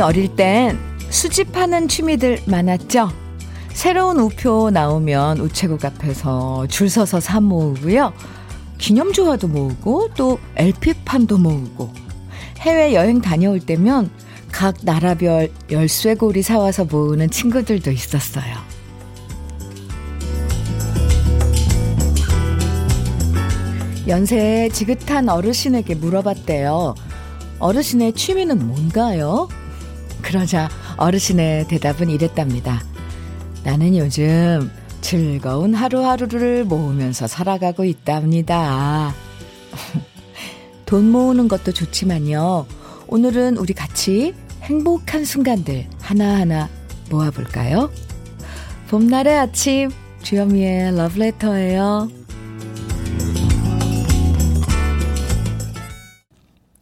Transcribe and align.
어릴 0.00 0.34
땐 0.36 0.78
수집하는 1.10 1.88
취미들 1.88 2.40
많았죠? 2.46 3.10
새로운 3.68 4.18
우표 4.18 4.70
나오면 4.70 5.38
우체국 5.38 5.84
앞에서 5.84 6.66
줄 6.68 6.88
서서 6.88 7.20
사 7.20 7.40
모으고요. 7.40 8.12
기념조화도 8.78 9.48
모으고 9.48 10.08
또 10.16 10.38
LP판도 10.56 11.38
모으고 11.38 11.92
해외 12.60 12.94
여행 12.94 13.20
다녀올 13.20 13.60
때면 13.60 14.10
각 14.50 14.76
나라별 14.82 15.50
열쇠고리 15.70 16.42
사와서 16.42 16.86
모으는 16.86 17.30
친구들도 17.30 17.90
있었어요. 17.90 18.56
연세에 24.08 24.68
지긋한 24.68 25.28
어르신에게 25.28 25.96
물어봤대요. 25.96 26.94
어르신의 27.58 28.12
취미는 28.12 28.66
뭔가요? 28.66 29.48
그러자 30.26 30.68
어르신의 30.96 31.68
대답은 31.68 32.10
이랬답니다. 32.10 32.82
나는 33.62 33.96
요즘 33.96 34.70
즐거운 35.00 35.72
하루하루를 35.72 36.64
모으면서 36.64 37.28
살아가고 37.28 37.84
있답니다. 37.84 39.14
돈 40.84 41.10
모으는 41.10 41.46
것도 41.46 41.72
좋지만요. 41.72 42.66
오늘은 43.06 43.56
우리 43.56 43.72
같이 43.72 44.34
행복한 44.62 45.24
순간들 45.24 45.86
하나하나 46.00 46.68
모아볼까요? 47.08 47.92
봄날의 48.88 49.38
아침, 49.38 49.90
주현미의 50.22 50.96
러브레터예요. 50.96 52.10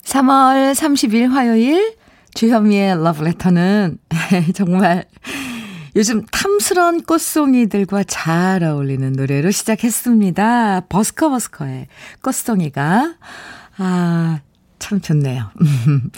3월 0.04 0.72
30일 0.72 1.28
화요일 1.28 1.94
주현미의 2.34 3.02
러브레터는 3.02 3.98
정말 4.54 5.04
요즘 5.96 6.24
탐스런 6.26 7.02
꽃송이들과 7.02 8.02
잘 8.04 8.64
어울리는 8.64 9.12
노래로 9.12 9.52
시작했습니다. 9.52 10.86
버스커버스커의 10.88 11.86
꽃송이가 12.22 13.14
아, 13.78 14.40
참 14.80 15.00
좋네요. 15.00 15.50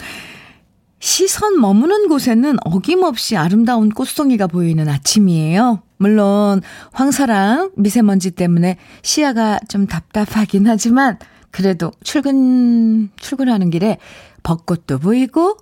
시선 0.98 1.61
머무는 1.61 2.09
곳에는 2.09 2.56
어김없이 2.64 3.37
아름다운 3.37 3.91
꽃송이가 3.91 4.47
보이는 4.47 4.89
아침이에요. 4.89 5.83
물론 5.98 6.62
황사랑 6.92 7.72
미세먼지 7.77 8.31
때문에 8.31 8.78
시야가 9.03 9.61
좀 9.69 9.87
답답하긴 9.87 10.67
하지만 10.67 11.19
그래도 11.50 11.92
출근, 12.03 13.11
출근하는 13.17 13.70
길에 13.70 13.98
벚꽃도 14.42 14.98
보이고, 14.98 15.56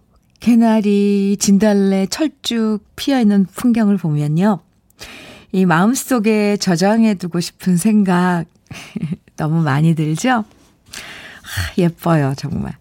개나리, 0.45 1.39
진달래, 1.41 2.07
철쭉 2.11 2.85
피어 2.97 3.19
있는 3.19 3.47
풍경을 3.47 3.97
보면요. 3.97 4.61
이 5.53 5.65
마음속에 5.65 6.59
저장해 6.59 7.15
두고 7.15 7.41
싶은 7.41 7.79
생각 7.79 8.45
너무 9.39 9.63
많이 9.63 9.95
들죠? 9.95 10.31
아, 10.31 10.45
예뻐요, 11.79 12.35
정말. 12.37 12.77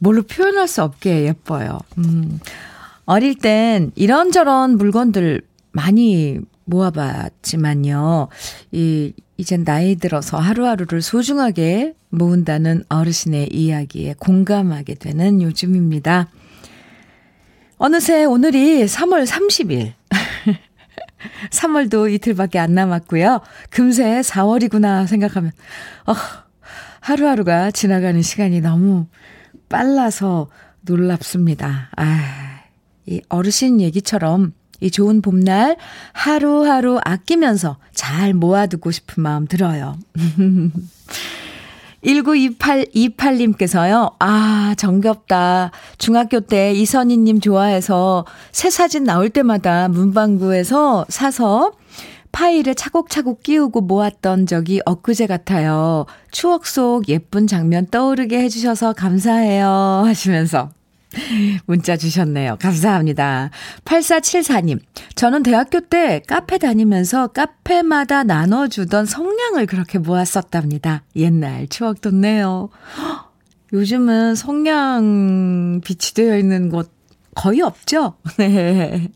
뭘로 0.00 0.22
표현할 0.22 0.66
수 0.66 0.82
없게 0.82 1.26
예뻐요. 1.26 1.78
음, 1.98 2.40
어릴 3.04 3.38
땐 3.38 3.92
이런저런 3.94 4.76
물건들 4.76 5.42
많이 5.70 6.40
모아봤지만요. 6.64 8.26
이, 8.72 9.12
이젠 9.36 9.64
나이 9.64 9.94
들어서 9.94 10.38
하루하루를 10.38 11.02
소중하게 11.02 11.94
모은다는 12.10 12.82
어르신의 12.88 13.50
이야기에 13.52 14.16
공감하게 14.18 14.94
되는 14.94 15.40
요즘입니다. 15.40 16.30
어느새 17.78 18.24
오늘이 18.24 18.84
3월 18.84 19.26
30일. 19.26 19.92
3월도 21.50 22.12
이틀밖에 22.12 22.58
안 22.58 22.74
남았고요. 22.74 23.40
금세 23.70 24.20
4월이구나 24.22 25.06
생각하면, 25.06 25.52
어, 26.06 26.14
하루하루가 27.00 27.70
지나가는 27.70 28.20
시간이 28.22 28.60
너무 28.60 29.06
빨라서 29.68 30.48
놀랍습니다. 30.80 31.90
아, 31.96 32.60
이 33.04 33.20
어르신 33.28 33.80
얘기처럼 33.80 34.54
이 34.80 34.90
좋은 34.90 35.20
봄날 35.20 35.76
하루하루 36.12 36.98
아끼면서 37.04 37.78
잘 37.92 38.34
모아두고 38.34 38.90
싶은 38.90 39.22
마음 39.22 39.46
들어요. 39.46 39.98
192828님께서요, 42.06 44.14
아, 44.20 44.74
정겹다. 44.78 45.72
중학교 45.98 46.40
때 46.40 46.72
이선희님 46.72 47.40
좋아해서 47.40 48.24
새 48.52 48.70
사진 48.70 49.04
나올 49.04 49.30
때마다 49.30 49.88
문방구에서 49.88 51.06
사서 51.08 51.72
파일에 52.32 52.74
차곡차곡 52.74 53.42
끼우고 53.42 53.80
모았던 53.80 54.46
적이 54.46 54.80
엊그제 54.84 55.26
같아요. 55.26 56.04
추억 56.30 56.66
속 56.66 57.08
예쁜 57.08 57.46
장면 57.46 57.86
떠오르게 57.86 58.40
해주셔서 58.42 58.92
감사해요. 58.92 60.02
하시면서. 60.04 60.75
문자 61.66 61.96
주셨네요. 61.96 62.56
감사합니다. 62.60 63.50
8474님, 63.84 64.80
저는 65.14 65.42
대학교 65.42 65.80
때 65.80 66.22
카페 66.26 66.58
다니면서 66.58 67.28
카페마다 67.28 68.24
나눠주던 68.24 69.06
성냥을 69.06 69.66
그렇게 69.66 69.98
모았었답니다. 69.98 71.04
옛날 71.16 71.68
추억 71.68 72.00
돋네요. 72.00 72.70
요즘은 73.72 74.34
성냥 74.34 75.80
빛이 75.84 76.14
되어 76.14 76.38
있는 76.38 76.70
곳 76.70 76.90
거의 77.34 77.60
없죠? 77.60 78.14
네. 78.38 79.10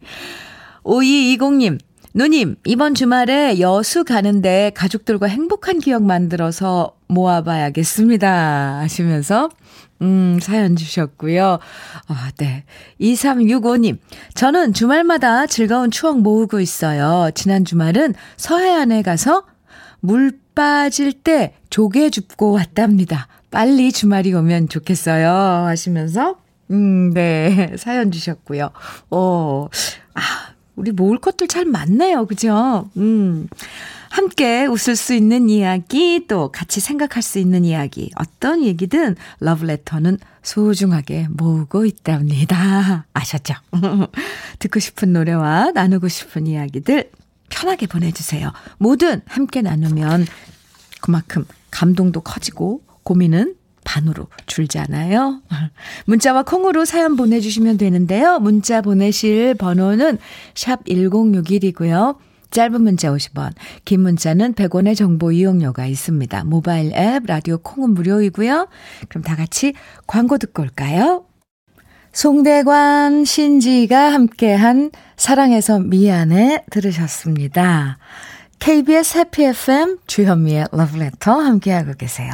5220님, 0.85 1.79
누님, 2.13 2.57
이번 2.65 2.95
주말에 2.95 3.61
여수 3.61 4.05
가는데 4.05 4.73
가족들과 4.75 5.27
행복한 5.27 5.79
기억 5.79 6.03
만들어서 6.03 6.97
모아봐야겠습니다. 7.07 8.81
하시면서, 8.81 9.49
음, 10.03 10.39
사연 10.41 10.77
주셨고요. 10.77 11.59
아, 12.09 12.31
네. 12.39 12.65
2365님, 13.01 13.99
저는 14.35 14.73
주말마다 14.73 15.47
즐거운 15.47 15.91
추억 15.91 16.21
모으고 16.21 16.61
있어요. 16.61 17.31
지난 17.35 17.65
주말은 17.65 18.15
서해안에 18.37 19.03
가서 19.03 19.45
물 20.01 20.39
빠질 20.55 21.13
때 21.13 21.55
조개 21.69 22.11
줍고 22.11 22.53
왔답니다. 22.53 23.29
빨리 23.51 23.93
주말이 23.93 24.33
오면 24.33 24.69
좋겠어요. 24.69 25.29
하시면서, 25.67 26.37
음, 26.71 27.13
네. 27.13 27.75
사연 27.79 28.11
주셨고요. 28.11 28.71
오, 29.11 29.69
아, 30.15 30.21
우리 30.77 30.93
모을 30.93 31.19
것들 31.19 31.47
잘 31.49 31.65
많네요. 31.67 32.27
그죠? 32.27 32.89
음. 32.97 33.49
함께 34.11 34.67
웃을 34.67 34.97
수 34.97 35.15
있는 35.15 35.49
이야기, 35.49 36.27
또 36.27 36.51
같이 36.51 36.81
생각할 36.81 37.23
수 37.23 37.39
있는 37.39 37.65
이야기, 37.65 38.11
어떤 38.17 38.63
얘기든 38.63 39.15
러브레터는 39.39 40.19
소중하게 40.43 41.29
모으고 41.31 41.87
있답니다. 41.87 43.07
아셨죠? 43.15 43.55
듣고 44.59 44.81
싶은 44.81 45.13
노래와 45.13 45.71
나누고 45.71 46.09
싶은 46.09 46.49
이야기들 46.49 47.11
편하게 47.51 47.87
보내주세요. 47.87 48.53
뭐든 48.79 49.23
함께 49.27 49.63
나누면 49.63 50.27
그만큼 51.01 51.47
감동도 51.71 52.21
커지고 52.21 52.83
고민은 53.05 53.55
반으로 53.85 54.27
줄잖아요. 54.47 55.41
문자와 56.07 56.43
콩으로 56.43 56.85
사연 56.85 57.15
보내주시면 57.17 57.79
되는데요. 57.79 58.41
문자 58.41 58.83
보내실 58.83 59.55
번호는 59.55 60.19
샵 60.55 60.85
1061이고요. 60.85 62.17
짧은 62.51 62.83
문자 62.83 63.11
50원, 63.11 63.53
긴 63.85 64.01
문자는 64.01 64.55
100원의 64.55 64.97
정보 64.97 65.33
이용료가 65.33 65.87
있습니다. 65.87 66.45
모바일 66.45 66.93
앱, 66.95 67.25
라디오 67.27 67.59
콩은 67.59 67.95
무료이고요. 67.95 68.69
그럼 69.09 69.23
다 69.23 69.37
같이 69.37 69.75
광고 70.07 70.39
듣고 70.39 70.63
올까요? 70.63 71.25
송대관, 72.13 73.25
신지가 73.25 74.13
함께한 74.13 74.91
사랑해서 75.17 75.79
미안해 75.79 76.65
들으셨습니다. 76.71 77.99
KBS 78.61 79.17
해피 79.17 79.45
FM 79.45 79.97
주현미의 80.07 80.67
러브레터 80.71 81.33
함께하고 81.41 81.95
계세요. 81.95 82.31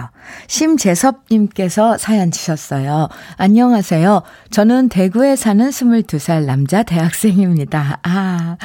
심재섭님께서 0.48 1.98
사연 1.98 2.32
주셨어요. 2.32 3.08
안녕하세요. 3.36 4.22
저는 4.50 4.88
대구에 4.88 5.36
사는 5.36 5.70
22살 5.70 6.44
남자 6.44 6.82
대학생입니다. 6.82 8.00
아, 8.02 8.56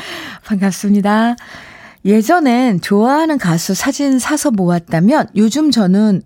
반갑습니다. 0.44 1.36
예전엔 2.04 2.82
좋아하는 2.82 3.38
가수 3.38 3.76
사진 3.76 4.18
사서 4.18 4.50
모았다면 4.50 5.28
요즘 5.36 5.70
저는 5.70 6.24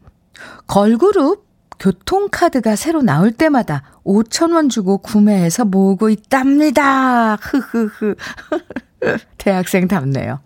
걸그룹 0.67 1.45
교통카드가 1.79 2.77
새로 2.77 3.01
나올 3.01 3.33
때마다 3.33 3.83
5천원 4.05 4.69
주고 4.69 4.99
구매해서 4.99 5.65
모으고 5.65 6.09
있답니다. 6.09 7.35
흐흐흐. 7.35 8.15
대학생 9.37 9.89
답네요. 9.89 10.39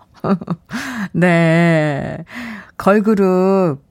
네. 1.13 2.23
걸그룹, 2.77 3.81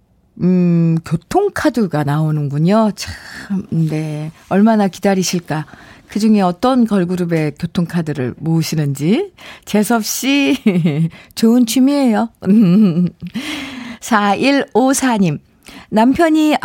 음, 0.43 0.97
교통카드가 1.05 2.05
나오는군요. 2.05 2.93
참, 2.95 3.67
네. 3.71 4.31
얼마나 4.49 4.89
기다리실까. 4.89 5.67
그 6.09 6.19
중에 6.21 6.41
어떤 6.41 6.87
걸그룹의 6.87 7.55
교통카드를 7.59 8.35
모으시는지. 8.39 9.33
재섭씨, 9.65 10.57
좋은 11.35 11.67
취미예요. 11.67 12.31
4154님, 14.01 15.41
남편이 15.91 16.57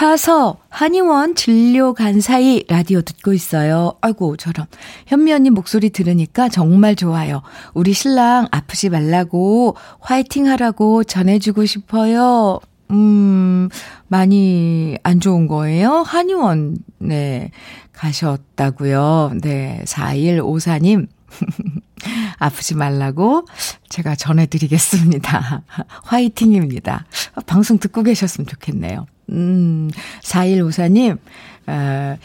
아파서 0.00 0.56
한의원 0.70 1.34
진료 1.34 1.92
간 1.92 2.22
사이 2.22 2.64
라디오 2.68 3.02
듣고 3.02 3.34
있어요. 3.34 3.92
아이고, 4.00 4.38
저런. 4.38 4.66
현미 5.06 5.30
언니 5.30 5.50
목소리 5.50 5.90
들으니까 5.90 6.48
정말 6.48 6.96
좋아요. 6.96 7.42
우리 7.74 7.92
신랑 7.92 8.48
아프지 8.50 8.88
말라고 8.88 9.76
화이팅 10.00 10.46
하라고 10.46 11.04
전해주고 11.04 11.66
싶어요. 11.66 12.60
음, 12.90 13.68
많이 14.08 14.96
안 15.02 15.20
좋은 15.20 15.46
거예요? 15.46 15.96
한의원, 15.96 16.78
네, 16.96 17.50
가셨다고요. 17.92 19.32
네, 19.42 19.82
4154님. 19.84 21.08
아프지 22.38 22.74
말라고 22.74 23.44
제가 23.90 24.14
전해드리겠습니다. 24.14 25.62
화이팅입니다. 26.04 27.04
방송 27.46 27.78
듣고 27.78 28.02
계셨으면 28.02 28.46
좋겠네요. 28.46 29.04
음, 29.30 29.90
4154님, 30.22 31.18
어, 31.66 32.16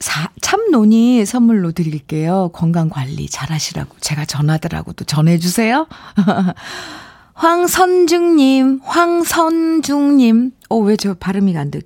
사, 0.00 0.30
참논이 0.40 1.24
선물로 1.26 1.72
드릴게요. 1.72 2.50
건강 2.52 2.88
관리 2.88 3.28
잘 3.28 3.50
하시라고. 3.50 3.96
제가 4.00 4.24
전하더라고도 4.24 5.04
전해주세요. 5.04 5.86
황선중님, 7.34 8.80
황선중님. 8.82 10.50
어, 10.70 10.76
왜 10.78 10.96
저 10.96 11.14
발음이 11.14 11.56
안 11.56 11.70
돼? 11.70 11.80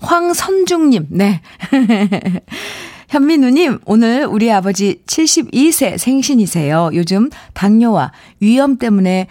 황선중님, 0.00 1.06
네. 1.10 1.40
현민우님, 3.08 3.78
오늘 3.86 4.26
우리 4.26 4.50
아버지 4.52 5.02
72세 5.06 5.96
생신이세요. 5.98 6.90
요즘 6.94 7.30
당뇨와 7.54 8.12
위염 8.40 8.76
때문에 8.78 9.26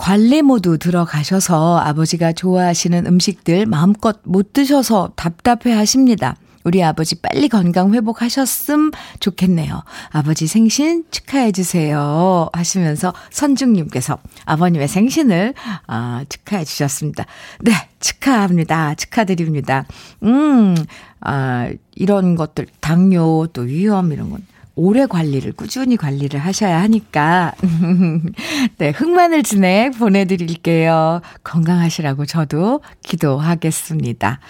관리 0.00 0.40
모두 0.40 0.78
들어가셔서 0.78 1.78
아버지가 1.78 2.32
좋아하시는 2.32 3.06
음식들 3.06 3.66
마음껏 3.66 4.18
못 4.24 4.54
드셔서 4.54 5.12
답답해 5.14 5.74
하십니다. 5.76 6.36
우리 6.64 6.82
아버지 6.82 7.20
빨리 7.20 7.50
건강 7.50 7.92
회복하셨음 7.92 8.92
좋겠네요. 9.20 9.82
아버지 10.08 10.46
생신 10.46 11.04
축하해 11.10 11.52
주세요. 11.52 12.48
하시면서 12.54 13.12
선중님께서 13.28 14.16
아버님의 14.46 14.88
생신을 14.88 15.52
아, 15.86 16.24
축하해 16.30 16.64
주셨습니다. 16.64 17.26
네, 17.60 17.72
축하합니다. 18.00 18.94
축하드립니다. 18.94 19.84
음, 20.22 20.76
아, 21.20 21.68
이런 21.94 22.36
것들 22.36 22.68
당뇨 22.80 23.48
또 23.52 23.62
위험 23.62 24.12
이런 24.12 24.30
건 24.30 24.40
오래 24.80 25.04
관리를 25.04 25.52
꾸준히 25.52 25.98
관리를 25.98 26.40
하셔야 26.40 26.80
하니까 26.80 27.52
네 28.78 28.90
흑마늘 28.90 29.42
진액 29.42 29.98
보내 29.98 30.24
드릴게요. 30.24 31.20
건강하시라고 31.44 32.24
저도 32.24 32.80
기도하겠습니다. 33.02 34.40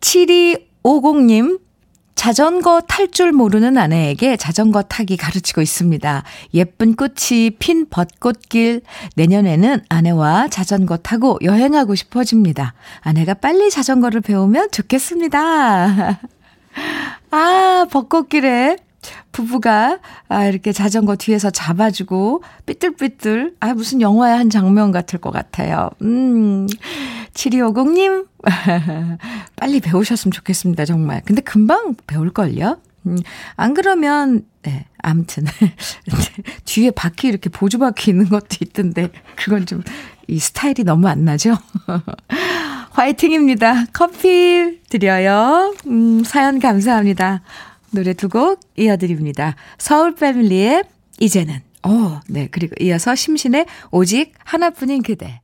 72 0.00 0.68
오공님, 0.84 1.58
자전거 2.14 2.80
탈 2.80 3.10
줄 3.10 3.32
모르는 3.32 3.76
아내에게 3.76 4.36
자전거 4.36 4.82
타기 4.82 5.16
가르치고 5.16 5.60
있습니다. 5.60 6.22
예쁜 6.54 6.94
꽃이 6.94 7.50
핀 7.58 7.88
벚꽃길. 7.90 8.82
내년에는 9.16 9.80
아내와 9.88 10.46
자전거 10.48 10.96
타고 10.96 11.38
여행하고 11.42 11.96
싶어집니다. 11.96 12.74
아내가 13.00 13.34
빨리 13.34 13.70
자전거를 13.70 14.20
배우면 14.20 14.70
좋겠습니다. 14.70 16.20
아, 17.32 17.86
벚꽃길에 17.90 18.85
부부가 19.32 19.98
아, 20.28 20.46
이렇게 20.46 20.72
자전거 20.72 21.16
뒤에서 21.16 21.50
잡아주고 21.50 22.42
삐뚤삐뚤. 22.66 23.56
아, 23.60 23.74
무슨 23.74 24.00
영화의 24.00 24.36
한 24.36 24.50
장면 24.50 24.92
같을 24.92 25.18
것 25.18 25.30
같아요. 25.30 25.90
음, 26.02 26.66
7250 27.34 27.92
님, 27.92 28.24
빨리 29.56 29.80
배우셨으면 29.80 30.32
좋겠습니다, 30.32 30.84
정말. 30.84 31.22
근데 31.24 31.42
금방 31.42 31.94
배울 32.06 32.32
걸요? 32.32 32.78
음, 33.06 33.18
안 33.56 33.74
그러면, 33.74 34.44
네, 34.62 34.86
암튼. 34.98 35.44
뒤에 36.64 36.90
바퀴 36.90 37.28
이렇게 37.28 37.50
보조 37.50 37.78
바퀴 37.78 38.10
있는 38.10 38.28
것도 38.28 38.56
있던데, 38.62 39.10
그건 39.36 39.66
좀, 39.66 39.82
이 40.26 40.38
스타일이 40.38 40.82
너무 40.82 41.06
안 41.08 41.24
나죠? 41.24 41.56
화이팅입니다. 42.90 43.86
커피 43.92 44.80
드려요. 44.88 45.74
음, 45.86 46.24
사연 46.24 46.58
감사합니다. 46.58 47.42
노래 47.96 48.12
두 48.12 48.28
곡 48.28 48.60
이어드립니다. 48.76 49.56
서울 49.78 50.14
패밀리의 50.14 50.84
이제는. 51.18 51.60
어, 51.84 52.20
네. 52.28 52.48
그리고 52.50 52.74
이어서 52.80 53.14
심신의 53.14 53.64
오직 53.90 54.34
하나뿐인 54.44 55.02
그대. 55.02 55.40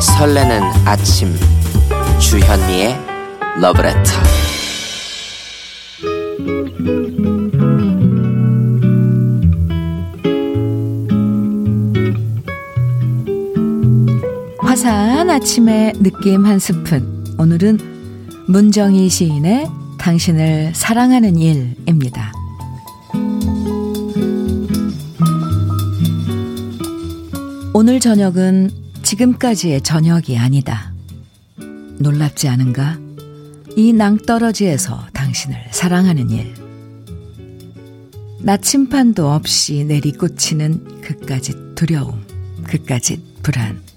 설레는 0.00 0.62
아침 0.86 1.34
주현미의 2.18 2.96
러브레터 3.60 4.10
화사한 14.70 15.30
아침의 15.30 15.94
느낌 15.94 16.46
한 16.46 16.60
스푼 16.60 17.24
오늘은 17.38 18.44
문정희 18.46 19.08
시인의 19.08 19.68
당신을 19.98 20.76
사랑하는 20.76 21.36
일입니다. 21.36 22.32
오늘 27.74 27.98
저녁은 27.98 28.70
지금까지의 29.02 29.80
저녁이 29.80 30.38
아니다. 30.38 30.92
놀랍지 31.98 32.46
않은가? 32.46 32.96
이 33.74 33.92
낭떠러지에서 33.92 35.08
당신을 35.12 35.64
사랑하는 35.72 36.30
일. 36.30 36.54
나침판도 38.38 39.32
없이 39.32 39.82
내리꽂히는 39.82 41.00
그까짓 41.00 41.74
두려움, 41.74 42.24
그까짓 42.62 43.42
불안. 43.42 43.90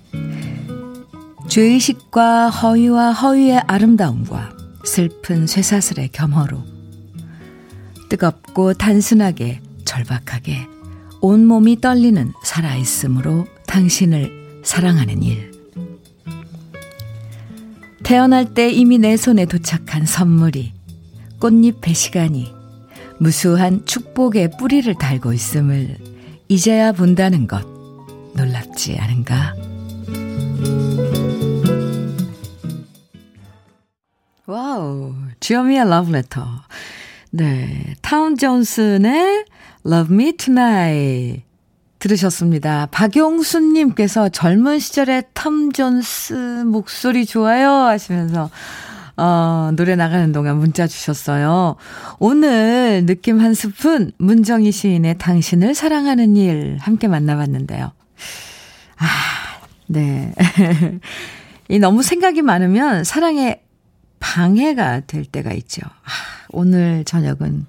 죄의식과 1.53 2.49
허위와 2.49 3.11
허위의 3.11 3.59
아름다움과 3.67 4.57
슬픈 4.85 5.45
쇠사슬의 5.45 6.09
겸허로 6.11 6.63
뜨겁고 8.09 8.73
단순하게 8.73 9.61
절박하게 9.85 10.65
온몸이 11.21 11.79
떨리는 11.79 12.33
살아있음으로 12.43 13.45
당신을 13.67 14.61
사랑하는 14.63 15.21
일. 15.21 15.51
태어날 18.01 18.55
때 18.55 18.71
이미 18.71 18.97
내 18.97 19.15
손에 19.15 19.45
도착한 19.45 20.07
선물이 20.07 20.73
꽃잎의 21.39 21.93
시간이 21.93 22.51
무수한 23.19 23.85
축복의 23.85 24.57
뿌리를 24.57 24.91
달고 24.95 25.33
있음을 25.33 25.97
이제야 26.47 26.93
본다는 26.93 27.45
것 27.45 27.63
놀랍지 28.33 28.97
않은가? 28.97 29.72
와우, 34.45 35.13
주현미의 35.39 35.87
러브레터. 35.89 36.45
네, 37.31 37.95
탐 38.01 38.37
존스의 38.37 39.45
Love 39.85 40.13
Me 40.13 40.33
Tonight 40.33 41.43
들으셨습니다. 41.99 42.87
박용수님께서 42.91 44.27
젊은 44.27 44.79
시절의 44.79 45.23
탐 45.33 45.71
존스 45.71 46.63
목소리 46.65 47.25
좋아요 47.25 47.69
하시면서 47.69 48.49
어, 49.15 49.71
노래 49.77 49.95
나가는 49.95 50.29
동안 50.33 50.57
문자 50.57 50.87
주셨어요. 50.87 51.77
오늘 52.19 53.05
느낌 53.05 53.39
한 53.39 53.53
스푼 53.53 54.11
문정희 54.17 54.73
시인의 54.73 55.19
당신을 55.19 55.73
사랑하는 55.73 56.35
일 56.35 56.77
함께 56.81 57.07
만나봤는데요. 57.07 57.93
아, 58.97 59.07
네. 59.87 60.33
이 61.69 61.79
너무 61.79 62.03
생각이 62.03 62.41
많으면 62.41 63.05
사랑에 63.05 63.62
방해가 64.23 65.01
될 65.01 65.25
때가 65.25 65.51
있죠. 65.51 65.81
아, 65.85 66.09
오늘 66.49 67.03
저녁은 67.03 67.65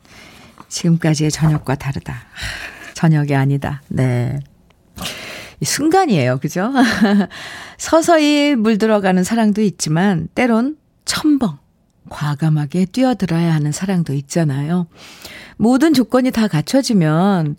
지금까지의 0.69 1.33
저녁과 1.33 1.75
다르다. 1.75 2.13
아, 2.15 2.95
저녁이 2.95 3.35
아니다. 3.35 3.83
네. 3.89 4.39
순간이에요. 5.61 6.39
그죠? 6.39 6.73
서서히 7.77 8.55
물들어가는 8.55 9.25
사랑도 9.25 9.63
있지만, 9.63 10.29
때론 10.37 10.77
첨벙, 11.05 11.59
과감하게 12.09 12.87
뛰어들어야 12.87 13.53
하는 13.53 13.73
사랑도 13.73 14.15
있잖아요. 14.15 14.87
모든 15.57 15.93
조건이 15.93 16.31
다 16.31 16.47
갖춰지면 16.47 17.57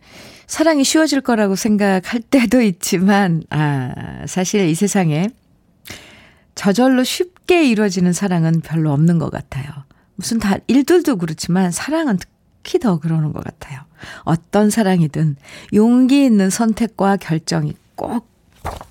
사랑이 0.48 0.86
쉬워질 0.86 1.20
거라고 1.20 1.58
생각할 1.58 2.22
때도 2.22 2.62
있지만, 2.62 3.44
아, 3.50 4.24
사실 4.26 4.70
이 4.70 4.74
세상에 4.74 5.28
저절로 6.56 7.04
쉽게 7.04 7.70
이루어지는 7.70 8.14
사랑은 8.14 8.62
별로 8.62 8.92
없는 8.92 9.20
것 9.20 9.30
같아요. 9.30 9.66
무슨 10.16 10.40
다, 10.40 10.56
일들도 10.68 11.18
그렇지만 11.18 11.72
사랑은 11.72 12.18
특히 12.18 12.80
더 12.80 13.00
그러는 13.00 13.34
것 13.34 13.44
같아요. 13.44 13.82
어떤 14.24 14.70
사랑이든 14.70 15.36
용기 15.74 16.26
있는 16.26 16.50
선택과 16.50 17.18
결정이 17.18 17.74
꼭 17.96 18.28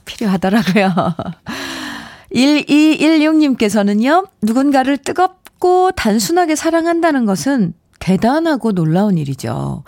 필요하더라고요. 0.04 0.92
1216님께서는요, 2.35 4.28
누군가를 4.42 4.99
뜨겁고 4.99 5.92
단순하게 5.92 6.56
사랑한다는 6.56 7.25
것은 7.25 7.75
대단하고 8.00 8.73
놀라운 8.73 9.16
일이죠. 9.16 9.85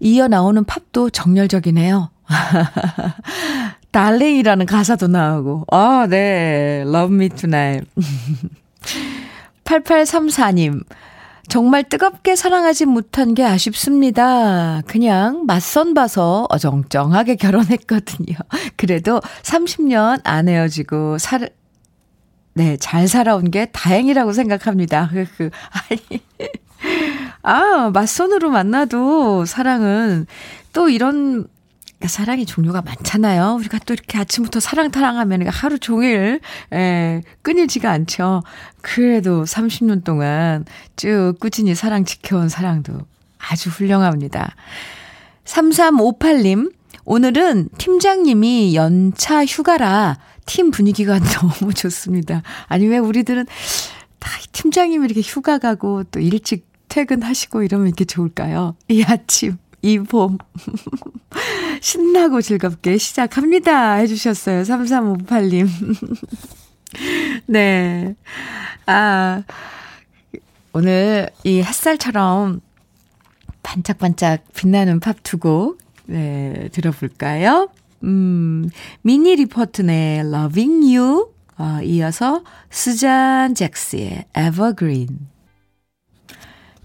이어 0.00 0.28
나오는 0.28 0.62
팝도 0.64 1.10
정열적이네요. 1.10 2.10
darling이라는 3.94 4.66
가사도 4.66 5.06
나오고. 5.06 5.66
아, 5.70 6.08
네. 6.10 6.82
Love 6.84 7.14
me 7.14 7.28
tonight. 7.28 7.88
8834님. 9.62 10.82
정말 11.46 11.84
뜨겁게 11.84 12.34
사랑하지 12.34 12.86
못한 12.86 13.34
게 13.34 13.44
아쉽습니다. 13.44 14.82
그냥 14.88 15.46
맞선 15.46 15.94
봐서 15.94 16.48
어정쩡하게 16.50 17.36
결혼했거든요. 17.36 18.36
그래도 18.76 19.20
30년 19.42 20.22
안 20.24 20.48
헤어지고 20.48 21.18
살, 21.18 21.50
네, 22.54 22.76
잘 22.78 23.06
살아온 23.06 23.52
게 23.52 23.66
다행이라고 23.66 24.32
생각합니다. 24.32 25.08
그, 25.38 25.50
아니. 25.70 26.20
아, 27.42 27.90
맞선으로 27.94 28.50
만나도 28.50 29.44
사랑은 29.44 30.26
또 30.72 30.88
이런 30.88 31.46
사랑의 32.04 32.44
종류가 32.44 32.82
많잖아요. 32.82 33.56
우리가 33.60 33.78
또 33.86 33.94
이렇게 33.94 34.18
아침부터 34.18 34.60
사랑 34.60 34.90
타랑하면 34.90 35.48
하루 35.48 35.78
종일 35.78 36.40
예, 36.72 37.22
끊이지가 37.42 37.90
않죠. 37.90 38.42
그래도 38.82 39.44
30년 39.44 40.04
동안 40.04 40.64
쭉 40.96 41.34
꾸준히 41.40 41.74
사랑 41.74 42.04
지켜온 42.04 42.48
사랑도 42.48 43.00
아주 43.38 43.70
훌륭합니다. 43.70 44.54
3358님, 45.44 46.72
오늘은 47.04 47.68
팀장님이 47.78 48.74
연차 48.74 49.44
휴가라 49.44 50.18
팀 50.46 50.70
분위기가 50.70 51.18
너무 51.20 51.72
좋습니다. 51.72 52.42
아니, 52.66 52.86
왜 52.86 52.98
우리들은 52.98 53.46
다 54.18 54.30
팀장님이 54.52 55.06
이렇게 55.06 55.20
휴가 55.20 55.58
가고 55.58 56.04
또 56.04 56.20
일찍 56.20 56.66
퇴근하시고 56.88 57.62
이러면 57.62 57.88
이렇게 57.88 58.04
좋을까요? 58.04 58.76
이 58.88 59.02
아침. 59.02 59.58
이 59.84 59.98
봄. 59.98 60.38
신나고 61.82 62.40
즐겁게 62.40 62.96
시작합니다. 62.96 63.94
해주셨어요. 63.96 64.62
3358님. 64.62 65.68
네. 67.46 68.14
아, 68.86 69.42
오늘 70.72 71.28
이 71.44 71.60
햇살처럼 71.60 72.62
반짝반짝 73.62 74.44
빛나는 74.54 75.00
팝 75.00 75.22
두 75.22 75.38
곡, 75.38 75.78
네, 76.06 76.70
들어볼까요? 76.72 77.68
음, 78.04 78.70
미니 79.02 79.36
리퍼튼의 79.36 80.20
Loving 80.20 80.96
You, 80.96 81.28
어, 81.58 81.80
이어서 81.82 82.42
수잔 82.70 83.54
잭스의 83.54 84.24
Evergreen. 84.34 85.28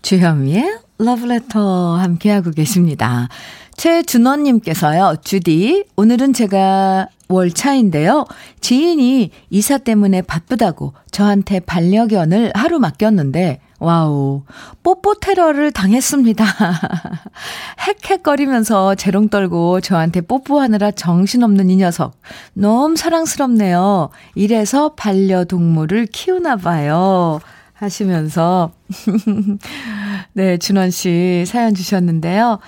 주현미의 0.01 0.88
러브레터 0.99 1.95
함께하고 1.95 2.51
계십니다. 2.51 3.29
최준원님께서요, 3.77 5.15
주디, 5.23 5.85
오늘은 5.95 6.33
제가 6.33 7.07
월차인데요. 7.29 8.25
지인이 8.59 9.31
이사 9.49 9.77
때문에 9.77 10.21
바쁘다고 10.21 10.93
저한테 11.09 11.61
반려견을 11.61 12.51
하루 12.53 12.79
맡겼는데, 12.79 13.61
와우, 13.79 14.43
뽀뽀 14.83 15.13
테러를 15.15 15.71
당했습니다. 15.71 16.43
헥헥거리면서 17.79 18.95
재롱 18.95 19.29
떨고 19.29 19.79
저한테 19.79 20.19
뽀뽀하느라 20.19 20.91
정신없는 20.91 21.69
이 21.69 21.77
녀석. 21.77 22.19
너무 22.51 22.97
사랑스럽네요. 22.97 24.09
이래서 24.35 24.95
반려동물을 24.95 26.07
키우나 26.07 26.57
봐요. 26.57 27.39
하시면서 27.79 28.71
네, 30.33 30.57
준원 30.57 30.91
씨 30.91 31.45
사연 31.47 31.73
주셨는데요. 31.73 32.59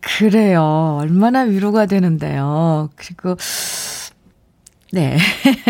그래요. 0.00 0.98
얼마나 1.00 1.40
위로가 1.40 1.86
되는데요. 1.86 2.88
그리고 2.94 3.36
네. 4.92 5.18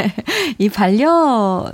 이 0.58 0.68
반려견, 0.68 1.72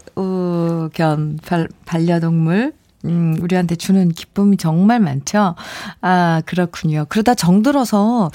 반려동물, 1.85 2.73
음, 3.05 3.37
우리한테 3.41 3.77
주는 3.77 4.09
기쁨이 4.09 4.57
정말 4.57 5.01
많죠? 5.01 5.57
아, 6.01 6.43
그렇군요. 6.47 7.05
그러다 7.09 7.35
정들어서 7.35 8.31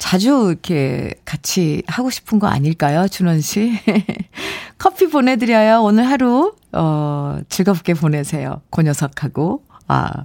자주 0.00 0.46
이렇게 0.48 1.12
같이 1.26 1.82
하고 1.86 2.10
싶은 2.10 2.38
거 2.38 2.48
아닐까요? 2.48 3.06
준원 3.06 3.40
씨? 3.42 3.78
커피 4.78 5.06
보내드려요. 5.08 5.82
오늘 5.82 6.08
하루, 6.08 6.54
어, 6.72 7.38
즐겁게 7.50 7.92
보내세요. 7.94 8.62
고 8.70 8.82
녀석하고. 8.82 9.62
아. 9.86 10.24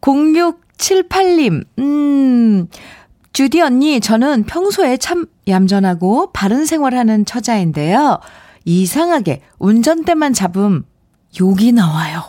0678님, 0.00 1.64
음, 1.78 2.66
주디 3.32 3.60
언니, 3.62 4.00
저는 4.00 4.42
평소에 4.44 4.96
참 4.96 5.26
얌전하고 5.46 6.32
바른 6.32 6.66
생활하는 6.66 7.24
처자인데요. 7.24 8.18
이상하게 8.64 9.40
운전대만 9.60 10.32
잡음 10.32 10.84
욕이 11.40 11.72
나와요. 11.72 12.22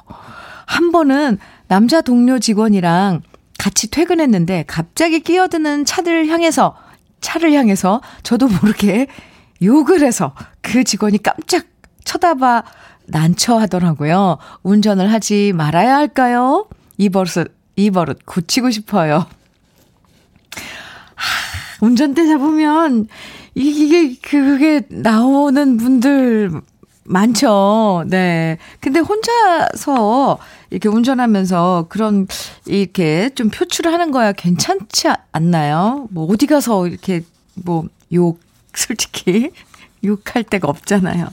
한 0.67 0.91
번은 0.91 1.39
남자 1.67 2.01
동료 2.01 2.37
직원이랑 2.37 3.23
같이 3.57 3.89
퇴근했는데 3.89 4.65
갑자기 4.67 5.19
끼어드는 5.19 5.85
차들 5.85 6.27
향해서 6.27 6.75
차를 7.21 7.53
향해서 7.53 8.01
저도 8.23 8.47
모르게 8.47 9.07
욕을 9.61 10.01
해서 10.01 10.35
그 10.61 10.83
직원이 10.83 11.21
깜짝 11.21 11.65
쳐다봐 12.03 12.63
난처하더라고요. 13.07 14.37
운전을 14.63 15.11
하지 15.11 15.53
말아야 15.53 15.95
할까요? 15.95 16.67
이 16.97 17.09
버릇, 17.09 17.55
이 17.75 17.91
버릇 17.91 18.19
고치고 18.25 18.71
싶어요. 18.71 19.25
하, 21.15 21.85
운전대 21.85 22.27
잡으면 22.27 23.07
이게, 23.53 24.15
그게 24.21 24.81
나오는 24.89 25.77
분들 25.77 26.51
많죠. 27.05 28.03
네. 28.07 28.57
근데 28.79 28.99
혼자서 28.99 30.39
이렇게 30.71 30.89
운전하면서 30.89 31.85
그런, 31.89 32.27
이렇게 32.65 33.29
좀 33.35 33.49
표출을 33.49 33.93
하는 33.93 34.11
거야 34.11 34.31
괜찮지 34.31 35.07
않나요? 35.31 36.07
뭐, 36.11 36.25
어디 36.31 36.47
가서 36.47 36.87
이렇게 36.87 37.21
뭐, 37.55 37.85
욕, 38.13 38.39
솔직히, 38.75 39.51
욕할 40.03 40.43
데가 40.43 40.67
없잖아요. 40.67 41.27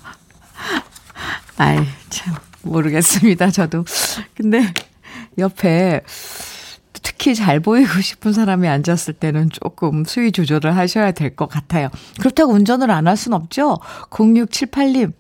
아이, 1.57 1.79
참, 2.11 2.35
모르겠습니다, 2.63 3.51
저도. 3.51 3.85
근데, 4.37 4.73
옆에, 5.39 6.03
특히 7.03 7.35
잘 7.35 7.59
보이고 7.61 8.01
싶은 8.01 8.33
사람이 8.33 8.69
앉았을 8.69 9.15
때는 9.15 9.51
조금 9.51 10.05
수위 10.05 10.31
조절을 10.31 10.77
하셔야 10.77 11.11
될 11.13 11.35
것 11.35 11.49
같아요. 11.49 11.89
그렇다고 12.21 12.53
운전을 12.53 12.91
안 12.91 13.07
할 13.09 13.17
순 13.17 13.33
없죠? 13.33 13.79
0678님, 14.11 15.13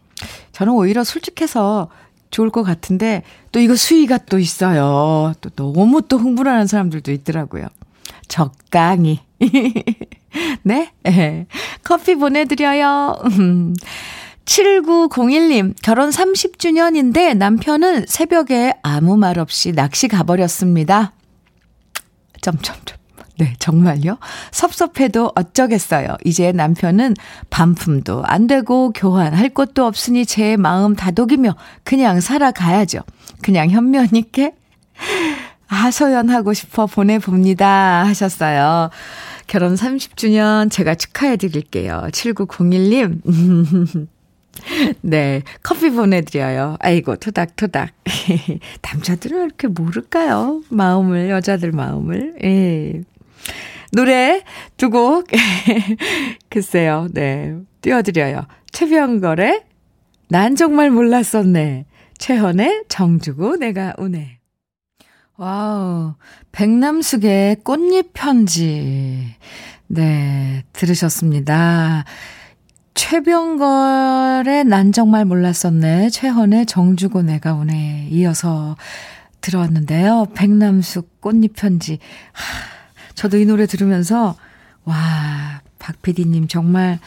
저는 0.52 0.72
오히려 0.72 1.04
솔직해서 1.04 1.88
좋을 2.30 2.50
것 2.50 2.62
같은데, 2.62 3.22
또 3.52 3.60
이거 3.60 3.76
수위가 3.76 4.18
또 4.18 4.38
있어요. 4.38 5.34
또 5.40 5.50
너무 5.50 6.02
또 6.02 6.18
흥분하는 6.18 6.66
사람들도 6.66 7.12
있더라고요. 7.12 7.68
적당히. 8.28 9.20
네? 10.62 10.92
네. 11.02 11.46
커피 11.84 12.14
보내드려요. 12.14 13.16
7901님, 14.44 15.74
결혼 15.82 16.10
30주년인데 16.10 17.36
남편은 17.36 18.06
새벽에 18.08 18.74
아무 18.82 19.16
말 19.16 19.38
없이 19.38 19.72
낚시 19.72 20.08
가버렸습니다. 20.08 21.12
점점점. 22.40 23.01
네, 23.38 23.54
정말요? 23.58 24.18
섭섭해도 24.50 25.32
어쩌겠어요. 25.34 26.16
이제 26.24 26.52
남편은 26.52 27.14
반품도 27.50 28.24
안 28.24 28.46
되고 28.46 28.92
교환할 28.92 29.48
것도 29.50 29.86
없으니 29.86 30.26
제 30.26 30.56
마음 30.56 30.94
다독이며 30.94 31.56
그냥 31.82 32.20
살아가야죠. 32.20 33.00
그냥 33.42 33.70
현면 33.70 34.08
있게 34.14 34.54
하소연하고 35.66 36.52
싶어 36.52 36.86
보내봅니다. 36.86 38.04
하셨어요. 38.04 38.90
결혼 39.46 39.74
30주년 39.74 40.70
제가 40.70 40.94
축하해 40.94 41.36
드릴게요. 41.36 42.08
7901님. 42.12 44.06
네, 45.00 45.42
커피 45.62 45.90
보내드려요. 45.90 46.76
아이고, 46.80 47.16
토닥토닥. 47.16 47.90
남자들은 48.82 49.46
이렇게 49.46 49.66
모를까요? 49.66 50.62
마음을, 50.68 51.30
여자들 51.30 51.72
마음을. 51.72 52.34
예. 52.44 53.02
노래 53.92 54.42
두 54.76 54.90
곡, 54.90 55.26
글쎄요, 56.48 57.08
네, 57.12 57.54
띄워드려요. 57.82 58.46
최병걸의 58.72 59.64
난 60.28 60.56
정말 60.56 60.90
몰랐었네. 60.90 61.84
최헌의 62.16 62.84
정주고 62.88 63.56
내가 63.56 63.94
우네. 63.98 64.38
와우, 65.36 66.14
백남숙의 66.52 67.56
꽃잎 67.64 68.12
편지. 68.14 69.34
네, 69.88 70.64
들으셨습니다. 70.72 72.04
최병걸의 72.94 74.64
난 74.64 74.92
정말 74.92 75.24
몰랐었네. 75.24 76.10
최헌의 76.10 76.66
정주고 76.66 77.22
내가 77.22 77.54
우네. 77.54 78.08
이어서 78.10 78.76
들어왔는데요. 79.40 80.28
백남숙 80.34 81.20
꽃잎 81.20 81.54
편지. 81.56 81.98
하, 82.32 82.81
저도 83.22 83.38
이 83.38 83.46
노래 83.46 83.66
들으면서, 83.66 84.34
와, 84.84 85.60
박 85.78 86.02
PD님 86.02 86.48
정말, 86.48 86.98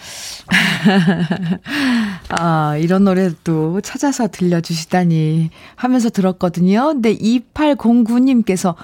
아, 2.30 2.78
이런 2.78 3.04
노래도 3.04 3.82
찾아서 3.82 4.30
들려주시다니 4.30 5.50
하면서 5.76 6.10
들었거든요. 6.10 6.88
근데 6.94 7.18
2809님께서 7.18 8.76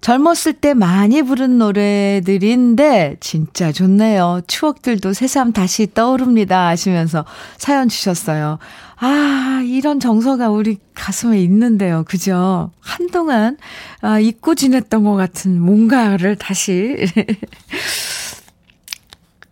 젊었을 0.00 0.54
때 0.54 0.74
많이 0.74 1.22
부른 1.22 1.58
노래들인데 1.58 3.16
진짜 3.20 3.72
좋네요. 3.72 4.42
추억들도 4.46 5.12
새삼 5.12 5.52
다시 5.52 5.92
떠오릅니다 5.92 6.68
하시면서 6.68 7.24
사연 7.56 7.88
주셨어요. 7.88 8.58
아, 9.00 9.62
이런 9.64 10.00
정서가 10.00 10.50
우리 10.50 10.78
가슴에 10.94 11.40
있는데요. 11.42 12.04
그죠? 12.06 12.70
한동안 12.80 13.56
아, 14.00 14.18
잊고 14.18 14.54
지냈던 14.54 15.04
것 15.04 15.14
같은 15.14 15.60
뭔가를 15.60 16.36
다시 16.36 16.96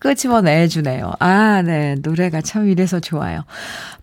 끄집어내주네요. 0.07 1.15
아, 1.19 1.63
네. 1.63 1.97
노래가 2.01 2.41
참 2.41 2.69
이래서 2.69 3.01
좋아요. 3.01 3.45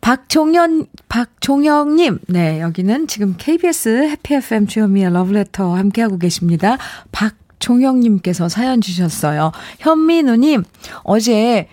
박종현, 0.01 0.87
박종영님. 1.07 2.19
네. 2.27 2.59
여기는 2.59 3.07
지금 3.07 3.35
KBS 3.37 4.09
해피 4.09 4.35
FM 4.35 4.67
주현미의 4.67 5.13
러브레터 5.13 5.75
함께하고 5.75 6.17
계십니다. 6.17 6.77
박종영님께서 7.13 8.49
사연 8.49 8.81
주셨어요. 8.81 9.53
현민우님, 9.79 10.63
어제 11.03 11.69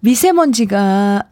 미세먼지가 0.00 1.24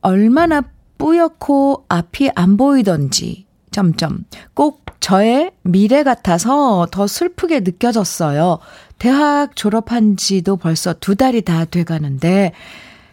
얼마나 0.00 0.62
뿌옇고 0.98 1.84
앞이 1.88 2.30
안 2.34 2.56
보이던지, 2.56 3.46
점점, 3.70 4.24
꼭 4.54 4.84
저의 5.00 5.52
미래 5.62 6.02
같아서 6.02 6.86
더 6.90 7.06
슬프게 7.06 7.60
느껴졌어요. 7.60 8.58
대학 8.98 9.56
졸업한 9.56 10.16
지도 10.16 10.56
벌써 10.56 10.92
두 10.92 11.16
달이 11.16 11.42
다 11.42 11.64
돼가는데 11.64 12.52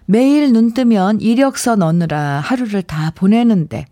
매일 0.06 0.52
눈 0.52 0.74
뜨면 0.74 1.22
이력서 1.22 1.76
넣느라 1.76 2.40
하루를 2.40 2.82
다 2.82 3.12
보내는데 3.16 3.86